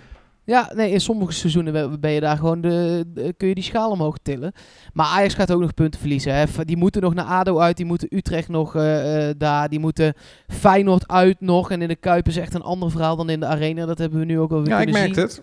Ja, 0.45 0.71
nee, 0.75 0.91
in 0.91 1.01
sommige 1.01 1.31
seizoenen 1.31 1.99
ben 1.99 2.11
je 2.11 2.19
daar 2.19 2.37
gewoon 2.37 2.61
de, 2.61 3.05
kun 3.37 3.47
je 3.47 3.55
die 3.55 3.63
schaal 3.63 3.91
omhoog 3.91 4.17
tillen. 4.21 4.51
Maar 4.93 5.05
Ajax 5.05 5.33
gaat 5.33 5.51
ook 5.51 5.61
nog 5.61 5.73
punten 5.73 5.99
verliezen. 5.99 6.35
Hè. 6.35 6.45
Die 6.65 6.77
moeten 6.77 7.01
nog 7.01 7.13
naar 7.13 7.25
ADO 7.25 7.59
uit, 7.59 7.77
die 7.77 7.85
moeten 7.85 8.07
Utrecht 8.09 8.49
nog 8.49 8.75
uh, 8.75 9.29
daar, 9.37 9.69
die 9.69 9.79
moeten 9.79 10.13
Feyenoord 10.47 11.07
uit 11.07 11.41
nog. 11.41 11.71
En 11.71 11.81
in 11.81 11.87
de 11.87 11.95
Kuip 11.95 12.27
is 12.27 12.37
echt 12.37 12.53
een 12.53 12.61
ander 12.61 12.91
verhaal 12.91 13.15
dan 13.15 13.29
in 13.29 13.39
de 13.39 13.45
Arena. 13.45 13.85
Dat 13.85 13.97
hebben 13.97 14.19
we 14.19 14.25
nu 14.25 14.39
ook 14.39 14.51
al 14.51 14.61
weer 14.61 14.69
ja, 14.69 14.83
kunnen 14.83 14.95
zien. 14.95 15.13
Ja, 15.13 15.23
ik 15.23 15.41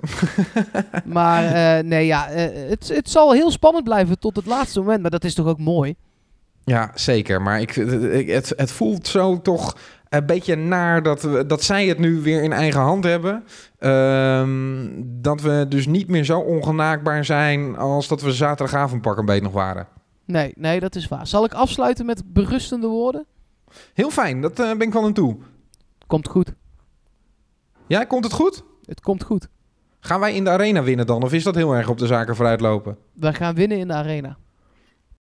merk 0.53 0.83
het. 0.83 1.05
maar 1.15 1.45
uh, 1.45 1.85
nee, 1.89 2.07
ja, 2.07 2.31
uh, 2.31 2.37
het, 2.69 2.89
het 2.89 3.11
zal 3.11 3.33
heel 3.33 3.51
spannend 3.51 3.85
blijven 3.85 4.19
tot 4.19 4.37
het 4.37 4.47
laatste 4.47 4.81
moment. 4.81 5.03
Maar 5.03 5.11
dat 5.11 5.25
is 5.25 5.35
toch 5.35 5.47
ook 5.47 5.59
mooi? 5.59 5.95
Ja, 6.65 6.91
zeker. 6.95 7.43
Maar 7.43 7.61
ik, 7.61 7.75
het, 8.27 8.53
het 8.57 8.71
voelt 8.71 9.07
zo 9.07 9.41
toch 9.41 9.77
een 10.13 10.27
beetje 10.27 10.57
naar 10.57 11.03
dat, 11.03 11.23
we, 11.23 11.47
dat 11.47 11.63
zij 11.63 11.87
het 11.87 11.99
nu 11.99 12.21
weer 12.21 12.43
in 12.43 12.53
eigen 12.53 12.81
hand 12.81 13.05
hebben. 13.05 13.45
Um, 13.79 15.03
dat 15.23 15.41
we 15.41 15.67
dus 15.69 15.87
niet 15.87 16.09
meer 16.09 16.25
zo 16.25 16.41
ongenaakbaar 16.41 17.25
zijn 17.25 17.77
als 17.77 18.09
dat 18.09 18.23
we 18.23 18.33
zaterdagavond 18.33 19.03
pak 19.03 19.19
een 19.19 19.25
beetje 19.25 19.43
nog 19.43 19.53
waren. 19.53 19.87
Nee, 20.25 20.53
nee, 20.57 20.81
dat 20.81 20.95
is 20.95 21.09
waar. 21.09 21.27
Zal 21.27 21.45
ik 21.45 21.53
afsluiten 21.53 22.07
met 22.07 22.23
berustende 22.27 22.87
woorden? 22.87 23.27
Heel 23.95 24.11
fijn, 24.11 24.41
dat 24.41 24.61
uh, 24.61 24.71
ben 24.71 24.87
ik 24.87 24.93
wel 24.93 25.05
aan 25.05 25.13
toe. 25.13 25.37
Komt 26.07 26.29
goed. 26.29 26.55
Ja, 27.87 28.05
komt 28.05 28.25
het 28.25 28.33
goed? 28.33 28.65
Het 28.85 29.01
komt 29.01 29.23
goed. 29.23 29.49
Gaan 30.01 30.21
wij 30.21 30.35
in 30.35 30.45
de 30.45 30.51
arena 30.51 30.83
winnen 30.83 31.07
dan? 31.07 31.23
Of 31.23 31.33
is 31.33 31.43
dat 31.45 31.55
heel 31.55 31.73
erg 31.73 31.89
op 31.89 31.99
de 31.99 32.07
zaken 32.07 32.37
vooruitlopen? 32.37 32.97
We 33.13 33.35
gaan 33.35 33.55
winnen 33.55 33.79
in 33.79 33.89
de 33.89 33.95
arena. 33.95 34.37